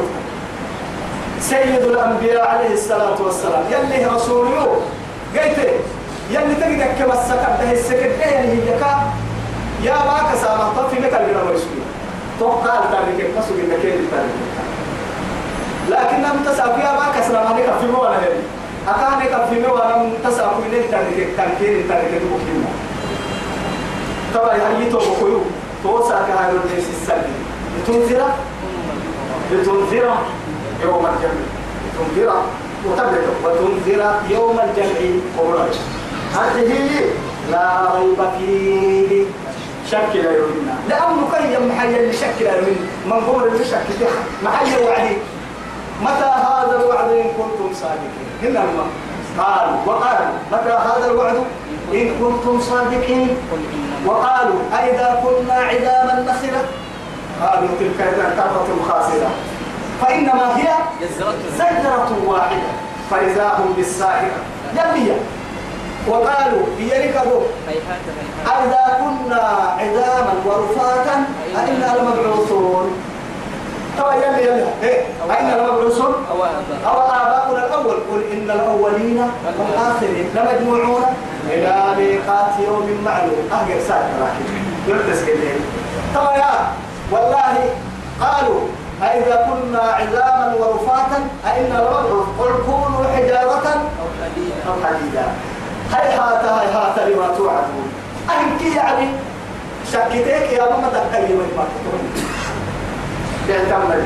سيد 1.41 1.83
الأنبياء 1.83 2.49
عليه 2.49 2.75
الصلاة 2.75 3.23
والسلام 3.23 3.65
يلي 3.71 4.07
رسوله 4.07 4.81
قلت 5.35 5.59
يلي 6.31 6.55
تقدر 6.55 6.87
كما 6.99 7.15
السكر 7.15 7.57
ده 7.61 7.73
السكر 7.73 8.11
ده 8.19 8.25
يعني 8.25 8.49
هي 8.49 8.79
يا 9.83 9.93
ما 9.95 10.33
كسامة 10.33 10.73
طفي 10.77 10.97
لك 11.01 11.15
اللي 11.15 11.45
ما 11.45 11.53
يسوي 11.55 11.81
توقع 12.41 12.71
قلنا 13.51 13.77
كيف 13.83 13.95
التاريخ 13.95 14.31
لكن 15.91 16.17
لم 16.23 16.45
تسأل 16.53 16.69
يا 16.81 16.93
ما 16.93 17.21
كسر 17.21 17.33
ما 17.33 17.53
نك 17.59 17.79
في 17.81 17.87
موانا 17.87 18.17
هذي 18.17 18.43
أكانك 18.88 19.49
في 19.51 19.61
موانا 19.61 20.11
تسأل 20.25 20.46
من 20.46 20.75
التاريخ 20.75 21.29
تاريخ 21.37 21.61
التاريخ 21.61 22.11
تبكينا 22.11 22.70
طبعا 24.35 24.55
هي 24.79 24.90
تو 24.90 24.99
بكيو 24.99 25.40
توسع 25.83 26.18
كهذا 26.29 26.51
الناس 26.51 26.87
السلبي. 26.94 27.37
لتنذر؟ 27.79 28.22
لتنذر 29.53 30.16
يوم 30.83 31.07
الجمع. 31.07 31.44
تنذر 31.99 32.42
وتبدأ 32.87 33.20
وتنذر 33.44 34.14
يوم 34.31 34.61
الجمع. 34.61 35.01
قرآن 35.38 35.68
هذه 36.35 36.70
لا 37.51 37.94
ريب 37.94 38.20
فيه. 38.38 39.25
شك 39.90 40.12
لا 40.14 40.33
يهمنا 40.33 40.75
لأنه 40.88 41.29
كان 41.33 41.53
يمحي 41.53 42.01
اللي 42.01 42.12
شك 42.12 42.38
لا 42.40 42.57
يهمنا 42.57 42.87
من 43.07 43.12
قبل 43.12 43.49
اللي 43.49 43.64
شك 43.64 43.87
محي 44.44 44.85
وعدي 44.85 45.16
متى 46.03 46.31
هذا 46.49 46.77
الوعد 46.81 47.09
إن 47.11 47.31
كنتم 47.39 47.75
صادقين؟ 47.75 48.29
هنا 48.43 48.61
الماء 48.65 48.87
قالوا 49.39 49.77
وقالوا 49.87 50.35
متى 50.53 50.73
هذا 50.89 51.07
الوعد؟ 51.11 51.37
إن 51.93 52.09
كنتم 52.21 52.61
صادقين. 52.61 53.37
وقالوا 54.07 54.61
أئذا 54.79 55.21
كنا 55.23 55.55
عظاما 55.55 56.15
نخرة 56.29 56.65
قالوا 57.43 57.69
تلك 57.81 58.01
إذا 58.01 58.27
كرة 58.37 58.69
خاسرة. 58.89 59.31
فإنما 60.01 60.57
هي 60.57 60.69
زجرة 61.59 62.11
واحدة. 62.27 62.71
فإذا 63.11 63.49
هم 63.59 63.73
بالساهرة. 63.77 64.39
جميع 64.77 65.15
وقالوا 66.09 66.67
يركبوا 66.79 67.43
أئذا 68.47 68.85
كنا 69.01 69.43
عظاما 69.79 70.35
ورفاتا 70.47 71.25
أئنا 71.57 71.99
لمبعوثون. 71.99 72.93
طبعا 73.99 74.15
يلي 74.15 74.45
يلي 74.47 74.67
إيه 74.83 75.03
أئنا 75.31 75.55
لمبعوثون 75.57 76.15
أو 76.87 77.01
آباؤنا 77.01 77.67
الأول. 77.67 77.97
قل 78.13 78.23
إن 78.33 78.51
الأولين 78.51 79.31
والآخرين 79.59 80.31
لمجموعون 80.35 81.03
إلى 81.49 81.95
ميقات 81.97 82.53
يوم 82.67 82.87
معلوم. 83.05 83.49
أهجر 83.53 83.81
ساعة 83.89 84.11
راكب 84.21 84.47
يلتس 84.89 85.25
كده. 85.25 85.51
طبعا 86.15 86.37
يا 86.37 86.53
والله 87.13 87.55
قالوا 88.21 88.61
أئذا 89.03 89.37
كنا 89.49 89.81
عظاما 89.81 90.55
ورفاتا 90.55 91.29
أئنا 91.47 91.75
لمبعوث 91.75 92.27
قل 92.39 92.53
كونوا 92.67 93.05
حجارة 93.17 93.69
أو 94.69 94.73
حديدا. 94.85 95.27
هاي 95.93 96.09
هاتا 96.17 97.01
لما 97.01 97.29
توعدون. 97.37 97.89
أهل 98.31 98.77
يعني 98.77 99.09
شكتك 99.93 100.53
يا 100.53 100.63
ماما 100.63 100.89
تكلم 100.89 101.51
ما 101.57 101.65
تقول. 101.65 102.36
بيعتمد 103.47 104.05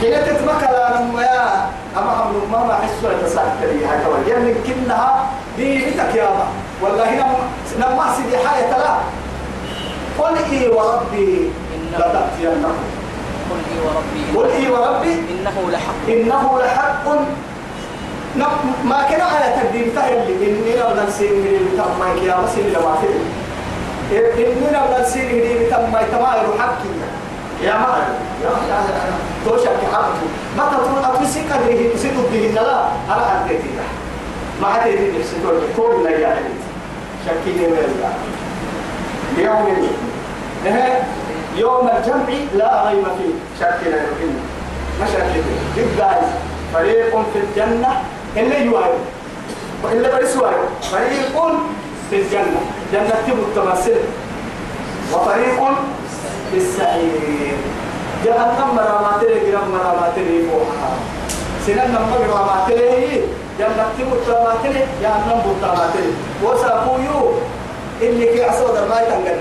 حين 0.00 0.14
تتمكن 0.26 0.66
أنا 0.66 1.22
يا 1.22 1.68
أما 1.98 2.12
هم 2.12 2.52
ما 2.52 2.58
ما 2.64 2.74
حسوا 2.74 3.10
يتساعد 3.12 3.46
لي 3.62 3.84
هاي 3.84 3.98
كمان. 4.04 4.22
يعني 4.28 4.54
كنها 4.54 5.26
دي 5.56 5.78
بيتك 5.84 6.14
يا 6.14 6.24
ما 6.24 6.46
والله 6.82 7.10
نم 7.14 7.32
نم 7.80 8.00
سيدي 8.16 8.38
حاجة 8.48 8.70
لا. 8.78 8.94
قل 10.18 10.36
إي 10.52 10.68
وربي 10.68 11.50
لتأتينكم 11.92 12.74
قل 13.50 13.60
إي 13.72 13.78
وربي 13.86 14.38
قل 14.38 14.50
إي 14.50 14.70
وربي 14.70 15.12
إنه 15.12 15.70
لحق. 15.70 16.08
إنه 16.08 16.60
لحق. 16.64 17.04
ما 18.84 19.06
كان 19.10 19.20
على 19.20 19.54
تقديم 19.62 19.92
تهل 19.96 20.12
إني 20.42 20.76
لو 20.76 21.06
نسين 21.06 21.32
من 21.32 21.46
اللي 21.46 21.70
تم 21.78 21.98
ما 22.00 22.20
كيا 22.20 22.36
مسين 22.44 22.72
لو 22.72 22.88
عفير 22.88 23.10
إني 24.46 24.70
لو 24.72 25.02
نسين 25.02 25.24
من 25.24 25.40
اللي 25.40 25.70
تم 25.70 25.92
ما 25.92 26.02
تما 26.12 26.36
يروحكي 26.42 26.88
يا 27.62 27.72
ما 27.72 28.16
يا 28.42 28.50
توشك 29.46 29.80
حقك 29.92 30.20
ما 30.56 30.64
تقول 30.72 31.04
أبي 31.04 31.26
سكره 31.26 31.96
سيدو 31.96 32.22
به 32.32 32.52
لا 32.54 32.88
أنا 33.08 33.24
حديتي 33.44 33.68
ما 34.62 34.68
حديتي 34.68 35.18
نفسي 35.18 35.36
تقول 35.42 35.60
كل 35.76 36.04
لا 36.04 36.10
يا 36.10 36.36
شكيني 37.26 37.66
ولا 37.66 37.80
يوم 39.38 39.66
يوم 41.56 41.88
الجمع. 41.88 42.24
لا 42.54 42.88
ريب 42.88 43.04
فيه. 43.04 43.34
شكل 43.60 43.90
ما 45.00 45.06
شكل 45.06 45.40
جد 45.76 46.04
فريق 46.74 47.10
في 47.32 47.38
الجنة. 47.38 48.02
إلا 48.36 48.58
يوارد. 48.58 48.98
وإلا 49.84 50.16
برسوار 50.16 50.54
فريق 50.82 51.36
في 52.10 52.16
الجنة. 52.16 52.60
جنة 52.92 53.14
تبو 53.26 53.42
التماثل 53.42 54.00
وفريق 55.12 55.60
السعير 56.54 57.56
جهنم 58.24 58.68
مرامات 58.76 59.22
لي 59.22 59.50
جرام 59.50 59.70
مرامات 59.70 60.16
لي 60.16 60.42
فوحها 60.50 60.92
سنن 61.66 61.88
نمبر 61.94 62.20
مرامات 62.28 62.68
لي 62.68 63.22
جنة 63.58 63.86
تبو 63.98 64.14
التماثل 64.14 64.74
جهنم 65.02 65.40
بو 65.44 65.50
التماثل 65.50 66.06
وسافويو 66.44 67.32
اللي 68.02 68.26
كي 68.26 68.44
عصود 68.44 68.74
ما 68.90 69.00
يتنقل 69.00 69.40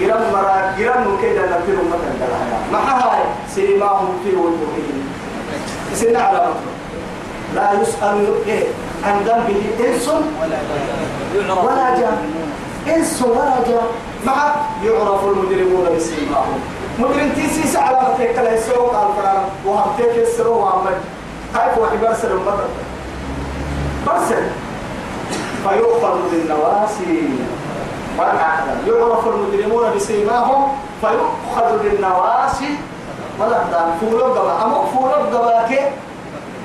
جرام 0.00 0.22
مرا 0.32 0.74
جرام 0.78 1.08
ممكن 1.08 1.28
جنة 1.34 1.60
تبو 1.66 1.82
مثلا 1.92 2.28
ما 2.72 2.78
هاي 2.78 3.20
سيماهم 3.54 4.08
في 4.24 4.30
وجوههم 4.36 4.98
سنة 5.94 6.18
على 6.18 6.38
مطلوب 6.38 6.74
لا 7.54 7.72
يسأل 7.82 8.26
إيه 8.46 8.66
عن 9.04 9.18
ذنبه 9.18 9.62
إنس 9.88 10.08
ولا 11.64 11.94
جان 11.98 12.18
إنس 12.96 13.22
ولا 13.22 13.56
جان 13.68 13.86
مع 14.26 14.54
يعرف 14.84 15.24
المجرمون 15.24 15.96
بسيماهم 15.96 16.60
مجرم 16.98 17.32
تيسي 17.34 17.68
سعلا 17.68 18.14
فتك 18.14 18.38
لا 18.38 18.54
يسوق 18.54 18.94
قال 18.94 19.08
فرارا 19.16 19.44
وهبتك 19.66 20.16
يسروا 20.16 20.56
وعمل 20.56 20.94
كيف 21.54 21.78
واحد 21.78 21.98
برسل 22.02 22.30
المطر 22.30 22.64
برسل. 24.06 24.42
فيؤخذ 25.64 26.16
بالنواسي. 26.30 27.28
يعرف 28.86 29.26
المجرمون 29.28 29.84
بسيماهم 29.96 30.76
فيؤخذ 31.00 31.82
بالنواسي. 31.82 32.76
ولا 33.40 33.58
فولو 34.00 34.24
قبا. 34.24 34.64
أما 34.64 34.84
فولو 34.94 35.38
قبا 35.38 35.68
كي. 35.68 35.80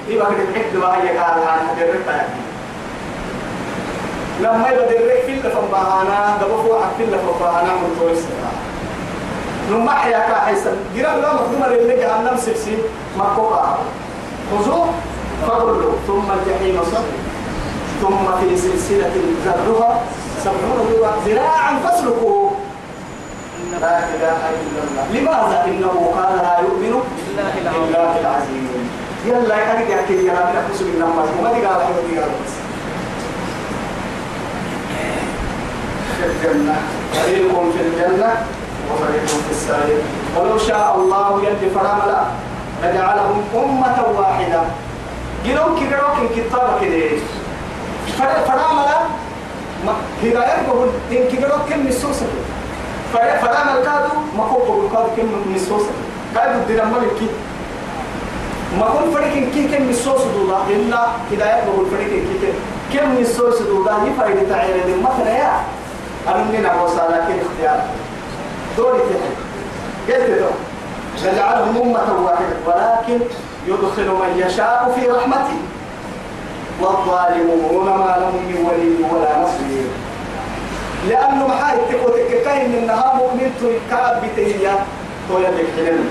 إيه 0.10 0.20
بقى 0.20 0.30
الحد 0.30 0.78
بقى 0.78 0.98
هي 1.02 1.18
قال 1.18 1.48
عن 1.48 1.60
درك 1.80 2.26
لما 4.40 4.70
يبدأ 4.70 4.86
درك 4.92 5.22
في 5.26 5.32
اللي 5.32 5.50
فبهانا 5.50 6.38
دبوا 6.42 6.80
في 6.98 7.04
اللي 7.04 7.18
فبهانا 7.18 7.74
من 7.74 7.96
تويس 8.00 8.20
نما 9.72 9.92
حيا 9.92 10.20
كحيسن 10.20 10.76
جرا 10.96 11.16
لا 11.16 11.34
مخدوم 11.34 11.64
اللي 11.68 11.96
جهنم 11.96 12.38
سبسي 12.38 12.78
مكوكا 13.18 13.78
خذوه 14.52 14.86
فغلوا 15.48 15.94
ثم 16.08 16.28
الجحيم 16.32 16.80
صلوا 16.92 17.20
ثم 18.02 18.26
في 18.42 18.58
سلسلة 18.58 19.12
ذرها 19.46 20.02
سبعون 20.44 20.80
ذراعا 21.26 21.80
فاسلكوه. 21.84 22.52
لا 23.82 23.98
إله 24.00 24.38
إلا 24.62 24.82
الله. 24.84 25.04
لماذا 25.22 25.66
إنه 25.68 26.14
قال 26.18 26.38
لا 26.38 26.60
يؤمن 26.60 27.02
بالله 27.38 28.20
العزيز 28.20 28.70
يلا 29.26 29.56
يا 29.56 29.66
حاجة 29.66 29.84
يا 29.96 30.02
كي 30.08 30.26
يا 30.26 30.34
رب 30.34 30.56
نحس 30.56 30.82
من 30.82 30.94
النمر 30.96 31.26
وما 31.40 31.54
دي 31.54 31.66
قال 31.66 31.82
حلو 31.82 32.02
دي 32.10 32.20
قال 32.20 32.30
بس 32.30 32.54
في 36.20 36.26
الجنة 36.26 36.76
فريق 37.14 37.52
في 37.74 37.82
الجنة 37.82 38.32
وفريق 38.92 39.26
في 39.26 39.52
السعير. 39.52 40.02
ولو 40.38 40.58
شاء 40.58 40.96
الله 40.96 41.44
يد 41.44 41.72
فراملا 41.76 42.22
لجعلهم 42.84 43.44
أمة 43.56 44.20
واحدة. 44.20 44.62
جنوك 45.46 45.80
جنوك 45.80 46.32
كتابة 46.36 46.80
كده. 46.82 47.18
فراملا 48.48 49.00
هداية 50.24 50.68
بقول 50.68 50.90
إن 51.12 51.24
كجنوك 51.32 51.70
كم 51.70 51.88
نسوسة 51.88 52.26
فرامل 53.14 53.84
كادو 53.86 54.14
ما 54.38 54.44
هو 54.44 54.58
بقول 54.58 54.90
كادو 54.92 55.08
كم 55.18 55.54
نسوسة 55.56 55.92
كادو 56.36 56.60
الدين 56.60 56.86
ملكي 56.86 57.28
ما 58.80 58.86
كن 58.86 59.12
فريق 59.14 59.52
كي 59.54 59.68
كم 59.68 59.90
نسوس 59.90 60.22
دولا 60.22 60.58
إلا 60.70 61.08
هداية 61.32 61.64
بقول 61.66 61.86
فريق 61.92 62.10
كي 62.10 62.54
كم 62.94 63.22
نسوس 63.22 63.62
دولا 63.62 63.92
يفرق 63.92 64.50
تعالى 64.50 64.96
مثلا 65.04 65.38
يا 65.38 65.52
أنا 66.28 66.60
نعوص 66.60 66.92
لكن 66.92 67.36
اختيار. 67.46 67.82
دوري 68.78 69.00
تحت 69.00 69.36
قلت 70.08 70.30
له 70.30 70.52
نجعلهم 71.32 71.78
أمة 71.82 72.26
واحدة 72.26 72.56
ولكن 72.66 73.20
يدخل 73.68 74.08
من 74.08 74.44
يشاء 74.48 74.96
في 74.96 75.08
رحمته. 75.12 75.60
والظالمون 76.82 77.86
ما 77.86 78.16
لهم 78.20 78.36
من 78.48 78.66
ولي 78.70 79.14
ولا 79.14 79.40
نصير. 79.40 79.88
لأنه 81.10 81.48
محاي 81.48 81.78
تكوتك 81.90 82.44
كاين 82.46 82.76
إنها 82.76 83.14
مؤمن 83.16 83.52
تكاب 83.62 84.22
بتهيا 84.24 84.86
تويا 85.30 85.50
بكتنين 85.50 86.10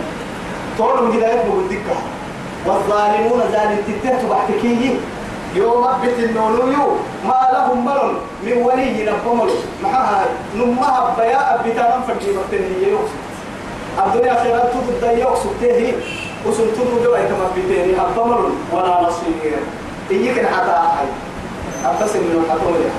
تولوا 0.79 1.15
هداية 1.15 1.43
بودكة 1.51 1.97
والظالمون 2.67 3.41
ذلك 3.53 3.85
تتهت 3.87 4.25
بحكيه 4.25 4.95
يوم 5.55 5.85
أبت 5.85 6.19
النونيو 6.19 6.97
ما 7.25 7.38
لهم 7.53 7.85
ملل 7.87 8.15
من 8.43 8.63
ولي 8.63 9.03
نبمل 9.11 9.51
معها 9.83 10.25
نمها 10.57 11.15
بياء 11.19 11.63
بتانا 11.67 11.97
مكتنية 12.09 12.87
يوكسد 12.87 13.19
الدنيا 14.07 14.43
خيرات 14.43 14.71
تبدأ 14.89 15.13
يوكسد 15.13 15.51
تهي 15.61 15.93
وسن 16.47 16.65
تدو 16.75 17.05
دوا 17.05 17.19
كما 17.19 17.49
بتيني 17.57 18.01
الضمر 18.01 18.51
ولا 18.73 19.01
نصير 19.03 19.59
إيك 20.11 20.47
حتى 20.47 20.71
أحد 20.71 21.09
أبس 21.85 22.17
من 22.17 22.45
الحكومة 22.45 22.91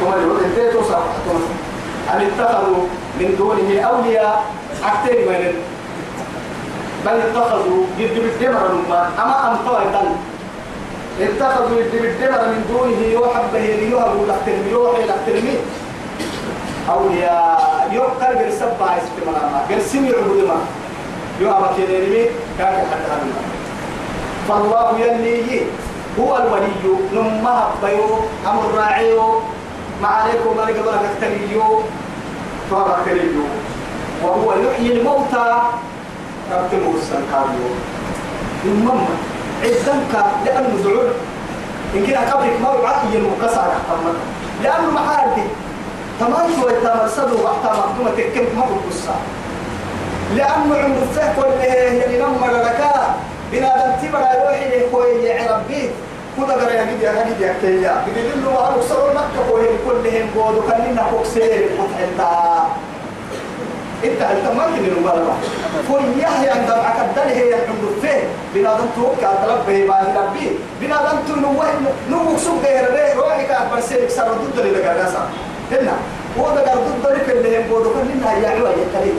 ثم 0.00 0.06
يقول 0.22 0.72
توصل 0.72 0.94
حكومة 0.94 1.46
أن 2.12 2.20
اتخذوا 2.20 2.82
من 3.20 3.34
دونه 3.38 3.80
أولياء. 3.80 4.44
أكثر 4.84 5.12
من 5.12 5.54
بل 7.06 7.12
اتخذوا 7.12 7.84
جد 7.98 8.14
بالدمر 8.22 8.70
أما 9.22 9.50
أمطوا 9.50 9.78
الدم 9.78 10.12
اتخذوا 11.20 11.80
يد 11.80 11.92
بالدمر 12.02 12.42
من 12.48 12.64
دونه 12.68 13.00
يوحب 13.12 13.44
به 13.52 13.60
ليوهب 13.60 14.28
لقتلمي 14.28 14.70
يوحي 14.70 15.02
لقتلمي 15.04 15.56
أولياء 16.90 17.88
يقال 17.92 18.38
قال 18.38 18.52
سبع 18.52 18.96
اسم 18.96 19.14
مراما 19.26 19.60
قال 19.70 19.82
سمي 19.82 20.08
عبد 20.08 20.44
ما 20.48 20.58
يو 21.40 21.50
أما 21.50 21.68
كنيني 21.76 22.24
كاك 22.58 22.74
حتى 22.90 23.10
هذا 23.12 23.26
فالله 24.48 24.98
يلي 24.98 25.60
هو 26.20 26.36
الولي. 26.36 26.72
نمها 27.14 27.70
بيو 27.82 28.18
أمر 28.46 28.62
راعيو. 28.76 29.40
ما 30.02 30.08
عليكم 30.08 30.56
ملك 30.56 30.76
الله 30.76 31.00
كتريو 31.16 31.80
فهذا 32.70 32.96
كريو 33.04 33.44
وهو 34.22 34.52
يحيي 34.52 34.92
الموتى. 34.92 35.62
ربتمو 36.52 36.90
السنكاريو 36.96 37.70
المهم 38.64 39.06
عزنك 39.62 40.24
لأنه 40.44 40.82
زعول 40.84 41.08
إن 41.94 42.06
كنا 42.06 42.32
قبلك 42.34 42.60
ما 42.62 42.70
وعي 42.70 43.14
المكسر 43.16 43.72
لأنه 44.62 44.90
محارتي 44.90 45.44
تمام 46.20 46.50
شوي 46.60 46.72
تمام 46.80 47.08
صدو 47.08 47.42
وقت 47.44 47.64
مقدومة 47.64 48.10
تكم 48.10 48.58
ما 48.58 48.64
بقصة 48.64 49.14
لأنه 50.36 50.76
عند 50.76 50.96
الفهم 51.02 51.38
واللي 51.38 52.04
اللي 52.06 52.18
نمر 52.18 52.50
لك 52.52 52.80
بنا 53.52 53.68
دمتبر 53.86 54.18
يروحي 54.20 54.78
لكوي 54.78 55.24
يعربي 55.24 55.90
كودا 56.36 56.54
غير 56.54 56.70
يا 56.72 56.84
جدي 56.84 57.04
يا 57.04 57.12
جدي 57.12 57.44
يا 57.44 57.54
كيا 57.60 58.04
له 58.44 58.50
ما 58.52 58.76
بصير 58.76 58.96
مكة 59.14 59.50
كوي 59.50 59.66
كلهم 59.86 60.26
بودو 60.34 60.60
كان 60.68 60.90
لنا 60.92 61.02
بوكسير 61.12 61.68
وتحتا 61.78 62.66
إنت 64.04 64.22
أنت 64.22 64.56
ما 64.56 64.66
كني 64.66 64.88
المبالغة 64.88 65.36
فول 65.88 66.02
يحيى 66.18 66.50
عند 66.50 66.70
عكدل 66.70 67.28
هي 67.30 67.54
عند 67.54 67.82
الفهم 67.88 68.28
بنا 68.54 68.74
دم 68.74 68.88
على 69.22 69.54
ربي 69.54 69.84
ما 69.84 69.94
ربي. 70.16 70.50
بنا 70.80 70.96
دم 70.96 71.34
تنوه 71.34 71.66
نوك 72.10 72.38
سوق 72.38 72.62
غير 72.62 72.84
غير 72.84 73.16
روحي 73.16 73.46
كان 73.46 73.70
برسيلك 73.72 74.10
سر 74.10 74.32
ضد 74.32 74.58
اللي 74.58 74.78
لقى 74.78 74.94
ناسا. 74.94 75.28
هنا 75.72 75.92
هو 76.38 76.54
ده 76.54 76.60
قال 76.60 76.78
ضد 77.02 77.30
اللي 77.30 77.58
هم 77.58 77.68
بودو. 77.68 77.90
كان 77.94 78.08
لنا 78.14 78.32
يا 78.32 78.48
عوا 78.48 78.68
يا 78.68 78.86
كريم 78.94 79.18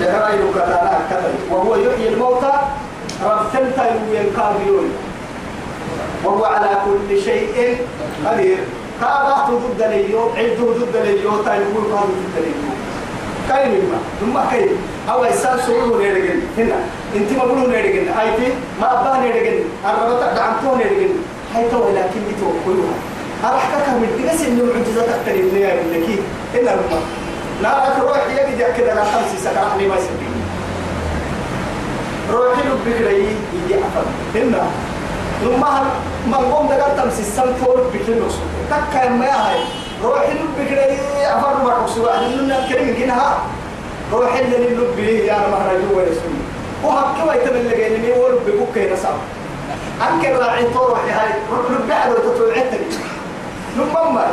جهرايل 0.00 0.40
كتانا 0.54 1.00
كتل 1.10 1.54
وهو 1.54 1.76
يحيي 1.76 2.08
الموتى. 2.08 2.52
ربتلتا 3.24 3.84
ينكاريون 4.12 4.92
وهو 6.24 6.44
على 6.44 6.68
كل 6.84 7.22
شيء 7.22 7.78
قدير. 8.26 8.58
كابا 9.00 9.58
ضد 9.62 9.82
ليو 9.82 10.22
عدو 10.36 10.66
ضد 10.72 10.96
ليو 11.06 11.42
تايقول 11.42 11.84
قادو 11.92 12.12
ضد 12.22 12.36
ليو 12.44 12.70
كاين 13.48 13.70
ما 13.90 13.98
ثم 14.20 14.50
كاين. 14.50 14.76
أو 15.10 15.24
إنسان 15.24 15.58
سوره 15.66 15.98
نيرجن 15.98 16.40
هنا 16.58 16.78
أنت 17.16 17.32
ما 17.38 17.44
بقولوا 17.44 17.68
نيرجن 17.68 18.08
هاي 18.08 18.28
ما 18.80 18.86
أبا 19.00 19.20
نيرجن 19.22 19.58
الربط 19.84 20.22
دعمتو 20.36 20.76
نيرجن 20.76 21.10
هاي 21.54 21.64
تو 21.70 21.88
لكن 21.96 22.20
بتو 22.28 22.48
كلها 22.64 22.96
أرحكك 23.44 23.88
من 23.88 24.08
تجس 24.18 24.40
إنه 24.48 24.64
معجزة 24.64 25.02
أكتر 25.14 25.32
من 25.32 25.58
يا 25.60 25.74
ابنك 25.74 26.08
إلا 26.54 26.76
ما 26.76 27.00
لا 27.62 27.98
روح 28.02 28.18
يجي 28.28 28.64
كده 28.78 28.94
لا 28.94 29.04
خمسة 29.04 29.36
سكرة 29.44 29.76
لي 29.78 29.86
ما 29.88 29.94
يسبي 29.94 30.28
روحي 32.32 32.62
لبك 32.68 33.00
لي 33.00 33.16
يجي 33.18 33.74
أفضل 33.74 34.06
هنا 34.34 34.62
لما 35.42 35.84
ما 36.30 36.36
قوم 36.36 36.68
دقات 36.68 36.98
تمسي 36.98 37.20
السنفور 37.22 37.76
بكل 37.94 38.22
نص 38.26 38.34
تكا 38.70 39.08
ما 39.08 39.26
هاي 39.26 39.60
روحي 40.04 40.32
لبك 40.32 40.70
لي 40.72 40.96
أفضل 41.26 41.64
ما 41.64 41.84
رسوا 41.84 42.10
أهلنا 42.10 42.68
كريم 42.68 42.96
جنها 43.00 43.38
روحي 44.12 44.40
اللي 44.40 44.68
لب 44.74 44.98
لي 44.98 45.26
يا 45.26 45.34
مهرجو 45.34 45.98
ولا 45.98 46.06
سني 46.06 46.40
وهب 46.84 47.06
كوا 47.22 47.34
يتمل 47.34 47.68
لك 47.68 47.80
إني 47.80 48.12
ورب 48.12 48.46
بكوك 48.46 48.76
ينسى 48.76 49.08
أنك 50.08 50.24
راعي 50.24 50.64
طروحي 50.64 51.10
هاي 51.10 51.28
لب 51.70 51.88
بعد 51.88 52.10
وتتوعدني 52.10 52.86
لما 53.76 54.10
ما 54.10 54.26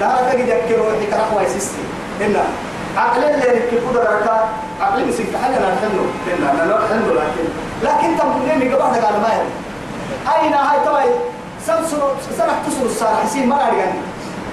دارك 0.00 0.36
جدك 0.36 0.78
روحي 0.78 1.06
كرقوا 1.10 1.42
يسيستي 1.42 1.82
هنا 2.20 2.44
عقل 2.96 3.24
اللي 3.24 3.46
يركب 3.46 3.88
قدرك 3.88 4.30
عقل 4.80 5.08
مسك 5.08 5.36
حنا 5.44 5.58
نحنه 5.58 6.06
هنا 6.26 6.52
أنا 6.52 6.78
نحنه 6.84 7.12
لكن 7.12 7.48
لكن 7.82 8.18
تقول 8.18 8.58
لي 8.58 8.74
قبل 8.74 8.82
هذا 8.82 9.18
ما 9.22 9.28
يعني 9.28 9.48
أين 10.28 10.52
هاي؟ 10.54 10.78
توي 10.84 11.12
سنسر 11.66 12.02
سنح 12.38 12.56
تسر 12.66 12.86
السارة. 12.86 13.16
حسين 13.24 13.48
ما 13.48 13.68
أرجعني 13.68 13.98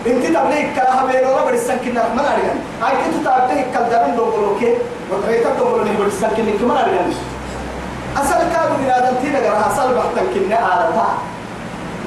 انت 0.07 0.25
تبليك 0.25 0.67
كلها 0.75 1.05
بين 1.05 1.27
ولا 1.27 1.45
بدي 1.45 1.57
سكين 1.57 1.93
ما 1.93 2.21
أرجعني 2.33 2.59
هاي 2.81 2.91
كنت 2.91 3.27
تبليك 3.27 3.65
كالدرن 3.73 4.15
دوغلوكي 4.15 4.73
وتريتك 5.11 5.51
دوغلوني 5.59 5.89
بدي 5.89 6.11
سكين 6.11 6.67
ما 6.67 6.73
أرجعني 6.83 7.13
أصل 8.17 8.39
كانوا 8.53 8.77
من 8.77 8.89
هذا 8.95 9.13
تينا 9.21 9.39
جرها 9.39 9.67
أصل 9.71 9.93
بحتم 9.95 10.27
كنا 10.33 10.55
عادتها 10.55 11.13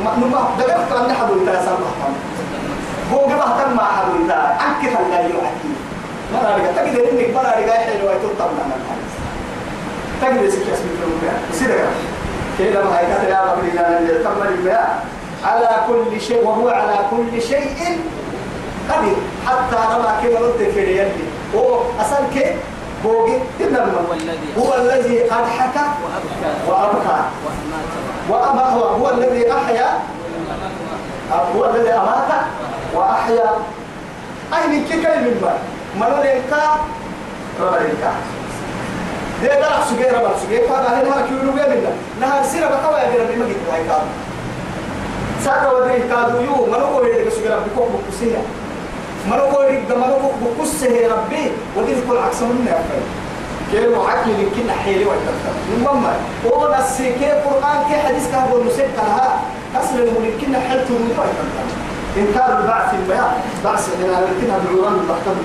ما 0.05 0.11
نما 0.17 0.49
دقت 0.59 0.93
أن 0.93 1.15
حدو 1.15 1.43
يتأصل 1.43 1.77
بحتم 1.83 2.15
هو 3.13 3.19
قبل 3.19 3.65
تم 3.65 3.77
مع 3.77 3.87
حدو 3.97 4.25
يتأصل 4.25 4.63
عنك 4.63 4.83
فلا 4.95 5.21
يوحكي 5.21 5.71
ما 6.33 6.55
أرجع 6.55 6.71
تقدر 6.77 7.11
إنك 7.11 7.35
ما 7.35 7.59
أرجع 7.59 7.73
حلو 7.73 8.09
ويتطلع 8.09 8.47
من 8.47 8.73
الحديث 8.79 9.13
تقدر 10.23 10.51
سكي 10.51 10.75
أسمك 10.75 10.97
لهم 11.01 11.21
سيدك 11.53 11.89
كده 12.59 12.85
ما 12.85 12.99
هي 12.99 13.15
كتر 13.15 13.29
يا 13.29 13.41
رب 13.41 13.65
لنا 13.65 14.23
تم 14.25 14.41
على 15.45 15.69
كل 15.89 16.21
شيء 16.21 16.45
وهو 16.45 16.69
على 16.69 16.99
كل 17.11 17.43
شيء 17.43 18.01
قدير. 18.91 19.17
حتى 19.47 19.77
رمى 19.95 20.13
كده 20.23 20.39
رد 20.39 20.71
في 20.75 20.81
يدي 20.81 21.25
هو 21.57 21.81
أصل 22.01 22.25
كيف؟ 22.35 22.57
بوجي 23.05 23.39
هو 24.59 24.75
الذي 24.75 25.25
أضحك 25.25 25.77
وأبكى. 25.77 26.53
وأبكى 26.69 27.21
وأما 28.29 28.63
هو 28.63 28.83
هو 28.83 29.11
الذي 29.11 29.53
أحيا. 29.53 29.99
هو 31.57 31.65
الذي 31.65 31.91
أمات 31.91 32.31
وأحيا. 32.95 33.51
أي 34.55 34.69
من 34.69 34.85
كي 34.85 35.03
كلمة؟ 35.03 35.53
ما 36.01 36.09
من 36.09 36.23
لينكا 36.23 36.77
ربا 37.61 37.77
لينكا 37.77 38.13
ده 39.43 39.61
ده 39.61 39.85
سجى 39.91 40.05
ربا 40.17 40.33
سجى 40.43 40.59
فهذا 40.69 40.89
هنا 40.89 41.09
ما 41.17 41.27
كيلو 41.29 41.53
بيمنا 41.53 41.93
نهار 42.21 42.45
سيرة 42.53 42.69
بقى 42.69 43.05
يا 43.05 43.11
بيرا 43.11 43.25
بيما 43.31 43.47
جيت 43.47 43.57
هاي 43.73 43.85
كاد 43.85 44.03
ساكا 45.45 45.71
ودري 45.71 45.99
كادو 46.09 46.41
يو 46.41 46.67
منو 46.67 46.85
هو 46.87 47.05
يدك 47.05 47.29
سجى 47.33 47.49
ربي 47.49 47.71
كوك 47.77 47.89
بكسيها 48.09 48.41
منو 49.31 49.45
هو 49.45 49.63
يدك 49.63 49.97
منو 49.97 50.15
كوك 50.23 50.35
بكسه 50.45 50.89
ربي. 51.15 51.45
ودي 51.77 51.95
كل 52.09 52.17
عكس 52.19 52.43
من 52.43 52.67
يا 52.67 52.79
كيف 53.73 53.99
عقل 53.99 54.31
يمكن 54.31 54.71
حيلي 54.85 55.05
ويتكلم 55.05 55.57
المهم 55.77 56.05
هو 56.47 56.75
نسي 56.79 57.13
كيف 57.13 57.35
قرآن 57.47 57.79
كيف 57.89 58.07
حديث 58.07 58.31
كهو 58.31 58.61
المسيب 58.61 58.87
لها 58.97 59.41
أصل 59.77 59.99
الممكن 59.99 60.61
حلته 60.69 60.95
من 60.95 61.11
ويتكلم 61.19 61.83
إنكار 62.17 62.59
البعث 62.59 62.95
البيان. 62.95 63.33
بعث 63.65 63.89
إلى 63.99 64.07
لكنها 64.09 64.59
بالعران 64.59 64.99
تحتم 65.09 65.37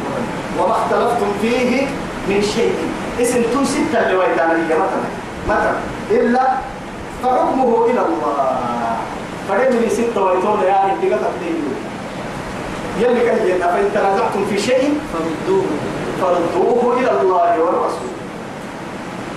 وما 0.59 0.71
اختلفتم 0.75 1.27
فيه 1.41 1.87
من 2.27 2.41
شيء. 2.55 2.75
اسم 3.21 3.41
تو 3.53 3.63
ستة 3.65 3.99
اللي 4.51 4.75
مثلا 4.75 5.09
مثلا. 5.49 5.77
إلا 6.11 6.43
فحكمه 7.23 7.85
إلى 7.85 8.01
الله. 8.01 8.57
فرمني 9.49 9.89
ستة 9.89 10.23
ويتون 10.23 10.59
يعني 10.67 10.91
انتقى 10.93 11.19
تقديم 11.19 11.73
يلي 12.99 13.19
كان 13.19 13.37
فإن 13.67 13.89
تنازعتم 13.93 14.45
في 14.49 14.59
شيء 14.59 14.99
فردوه. 15.13 15.63
فردوه 16.21 16.99
إلى 16.99 17.21
الله 17.21 17.59
والرسول 17.61 18.11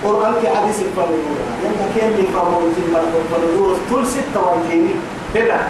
قرآن 0.03 0.33
في 0.41 0.47
حديث 0.49 0.79
الفردوه 0.79 1.35
يلا 1.63 1.87
كان 1.95 2.09
لي 2.09 2.27
فردوه 2.33 2.71
في 2.75 2.81
الفردوه 3.25 3.77
طول 3.89 4.07
ستة 4.07 4.41
وانتيني 4.45 4.93
هنا. 5.35 5.67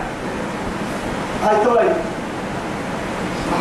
هاي 1.43 1.65
توي 1.65 1.89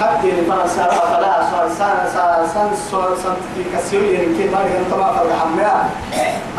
حتى 0.01 0.31
سارة 0.77 0.91
فلا 0.91 1.51
سارة 1.51 1.69
سان 1.69 2.47
سان 2.55 2.71
سان 3.23 3.37
في 3.55 3.65
كسيوي 3.77 4.09
يعني 4.09 4.27
كي 4.27 4.49
ما 4.49 4.61
يهم 4.61 4.85
طبعا 4.91 5.13
فرق 5.13 5.39
حماء 5.39 5.91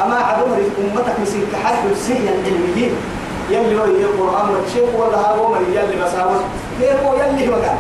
أما 0.03 0.15
عدوه 0.15 0.57
أمتك 0.57 1.19
مسين 1.21 1.45
كحد 1.53 1.73
بسيء 1.91 2.21
العلميين 2.21 2.95
يلي 3.49 3.79
هو 3.79 3.83
القرآن 3.85 4.49
والشيخ 4.49 4.89
ولا 4.97 5.17
هذا 5.17 5.47
من 5.47 5.73
يلي 5.73 6.03
بس 6.03 6.13
هذا 6.13 6.41
كيف 6.79 7.03
هو 7.03 7.13
يلي 7.13 7.49
هو 7.49 7.53
قال 7.53 7.77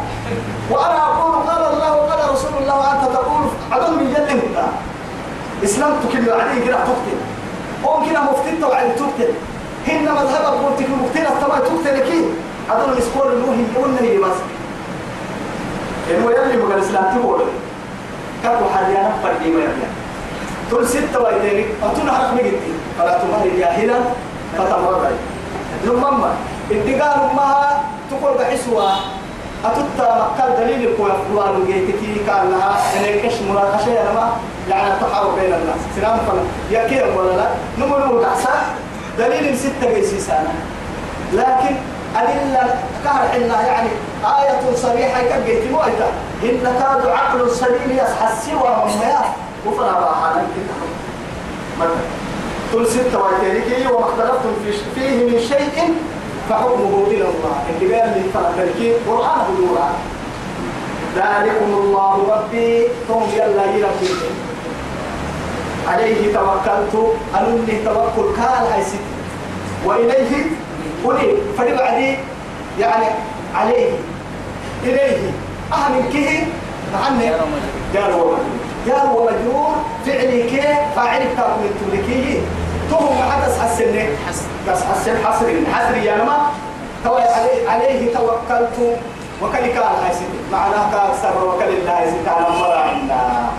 وأنا 0.71 1.03
أقول 1.03 1.35
قال 1.49 1.73
الله 1.73 1.95
وقال 1.95 2.31
رسول 2.33 2.51
الله 2.61 2.79
وأنت 2.79 3.13
تقول 3.13 3.43
عدو 3.71 3.95
من 3.95 4.15
يلي 4.17 4.33
هو 4.33 4.63
إسلام 5.63 5.91
تكل 6.03 6.29
عليه 6.29 6.65
كده 6.65 6.77
تقتل 6.77 7.19
هم 7.85 8.09
كده 8.09 8.21
مفتن 8.21 8.63
وعلي 8.63 8.89
تقتل 8.89 9.33
هن 9.87 10.03
مذهب 10.03 10.65
قلت 10.65 10.87
كل 10.87 10.93
مقتل 11.03 11.25
الطبع 11.27 11.59
تقتل 11.59 11.99
كي 11.99 12.25
عدو 12.69 12.93
الإسكور 12.93 13.33
النوهي 13.33 13.63
يقولنا 13.75 14.01
هي 14.01 14.17
بس 14.17 14.37
إنه 16.09 16.31
يلي 16.31 16.57
مقال 16.63 16.79
إسلام 16.79 17.19
تقول 17.19 17.41
كاكو 18.43 18.65
حاليا 18.75 19.11
فرقي 19.23 19.49
ما 19.51 19.59
يبيع 19.63 19.89
تل 20.71 20.87
ستة 20.87 21.19
وإيدينك 21.21 21.65
أتونا 21.83 22.11
حرق 22.13 22.33
مجدي 22.33 22.57
فلا 22.99 23.17
تمهر 23.17 23.47
جاهلا 23.57 23.95
فتمرر 24.57 25.11
لمما 25.85 26.33
الدقال 26.71 27.29
أمها 27.31 27.83
تقول 28.11 28.37
بحسوا 28.37 28.81
أتوتا 29.65 30.31
مكال 30.35 30.55
دليل 30.57 30.87
القوة 30.89 31.17
فلان 31.29 31.65
جيتكي 31.65 32.15
كان 32.27 32.49
لها 32.51 32.79
إن 32.97 33.19
كش 33.29 33.33
مناقشة 33.49 33.89
يا 33.89 34.13
ما 34.13 34.31
يعني 34.69 34.93
التحاور 34.93 35.35
بين 35.35 35.53
الناس. 35.53 35.79
سلام 35.95 36.17
فلا 36.17 36.41
يا 36.71 36.87
كيف 36.87 37.17
ولا 37.17 37.31
لا. 37.37 37.49
نمر 37.79 38.05
نمر 38.05 38.27
دليل 39.17 39.57
ستة 39.57 39.93
جيسي 39.93 40.19
سنة 40.19 40.53
لكن 41.33 41.75
أدلة 42.15 42.75
كهر 43.03 43.27
حنا 43.27 43.67
يعني 43.67 43.89
آية 44.25 44.75
صريحة 44.75 45.21
كجيت 45.21 45.71
مويتا 45.71 46.11
إن 46.43 46.63
كاد 46.63 47.07
عقل 47.07 47.51
سليم 47.51 47.91
يصحى 47.91 48.27
سوى 48.45 48.69
مما 48.85 49.21
وفنا 49.67 49.91
راحة 49.91 50.41
مثلا 51.79 51.95
كل 52.73 52.87
ستة 52.87 53.23
وثلاثين 53.23 53.87
وما 53.87 54.05
اختلفتم 54.05 54.53
في 54.65 54.71
فيه 54.95 55.25
من 55.25 55.39
شيء 55.39 55.95
فحكمه 56.49 57.07
إلى 57.07 57.21
الله. 57.21 57.63
اللي 57.69 57.95
قال 57.95 58.09
لي 58.09 58.23
فلتركين 58.33 58.93
قرآن 59.07 59.39
بدورا 59.49 59.89
ذلكم 61.15 61.73
الله 61.73 62.17
ربي. 62.29 62.87
ثم 63.07 63.23
يلا 63.33 63.65
يربي 63.65 64.09
عليه 65.87 66.33
توكلت. 66.33 66.95
أنني 67.39 67.85
توكل 67.85 68.35
كان 68.35 68.63
هاي 68.71 68.83
ستي 68.83 68.97
وإليه 69.85 70.45
قولي 71.03 71.35
فلبعدي 71.57 72.15
يعني 72.79 73.05
عليه 73.55 73.91
إليه. 74.83 75.31
أهم 75.73 76.09
كه؟ 76.13 76.43
عني 77.05 77.25
جار 77.93 78.11
ومجرور 78.11 78.37
جار 78.87 79.05
ومجرور 79.15 79.75
فعلي 80.05 80.43
كي 80.43 80.61
فاعل 80.95 81.21
من 81.21 81.71
تملكيه 81.81 82.39
تهم 82.89 83.31
حدث 83.31 83.61
حسن 83.61 83.93
بس 84.67 84.83
حسن 84.83 85.25
حصر. 85.25 85.45
حصر. 85.73 85.97
يا 85.97 86.15
نما. 86.15 86.37
تو 87.03 87.15
عليه 87.15 87.69
عليه 87.69 88.13
توكلت. 88.13 88.97
وكل 89.41 89.57
كان 89.57 90.11
ستي 90.11 90.25
معناه 90.51 90.91
كأكثر 90.91 91.45
وكل 91.45 91.63
الله 91.63 92.05
ستي 92.11 92.29
على 92.29 92.45
مرعنا 92.59 93.49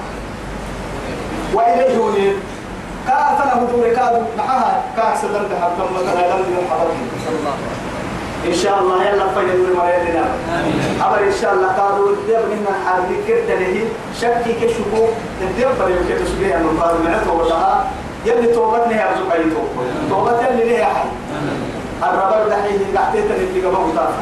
وإليه 1.55 1.95
ينيب 1.95 2.37
كافنا 3.07 3.53
هدور 3.63 3.89
كادو 3.97 4.21
معها 4.39 4.83
دم 4.97 5.45
تحب 5.53 5.73
كم 5.79 5.89
مثلا 5.95 6.23
دم 6.31 6.39
من 6.39 6.67
حضرتك. 6.71 7.01
إن 8.47 8.55
شاء 8.55 8.81
الله 8.81 9.05
يلا 9.05 9.27
فينا 9.35 9.55
نور 9.55 9.71
مريضنا. 9.79 10.25
أمر 11.07 11.19
إن 11.19 11.37
شاء 11.41 11.53
الله 11.55 11.69
قالوا 11.69 12.09
الدب 12.11 12.45
منا 12.51 12.73
حالي 12.85 13.17
كرت 13.27 13.51
له. 13.61 13.77
شكي 14.21 14.53
كشكو. 14.61 15.03
الدب 15.41 15.73
فريو 15.79 15.97
كده 16.09 16.25
سبيع 16.25 16.57
من 16.59 16.75
من 17.05 17.15
عطوا 17.15 17.43
وضعها 17.43 17.85
يلي 18.27 18.47
توبتني 18.47 18.95
يا 18.95 19.07
رزق 19.11 19.33
أيتو 19.33 19.63
توبت 20.11 20.41
يلي 20.51 20.65
ليه 20.65 20.85
حي. 20.85 21.09
الربا 22.03 22.49
دحين 22.49 22.81
قاعدين 22.97 23.23
اللي 23.23 23.61
قبل 23.67 23.77
وطاف 23.77 24.15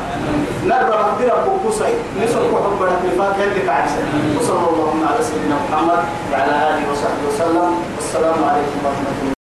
نرى 0.66 0.84
مقدرة 0.84 1.44
بوكوسي 1.46 1.94
نسر 2.22 2.42
كحب 2.52 2.80
في 3.02 3.06
الفاتحة 3.12 3.42
اللي 3.44 3.60
كعسل 3.60 4.04
وصلى 4.36 4.66
الله 4.70 4.94
على 5.08 5.24
سيدنا 5.24 5.56
محمد 5.64 6.00
وعلى 6.32 6.52
آله 6.68 6.92
وصحبه 6.92 7.24
وسلم. 7.28 7.70
والسلام 7.96 8.38
عليكم 8.44 8.78
ورحمة 8.84 9.14
الله. 9.22 9.39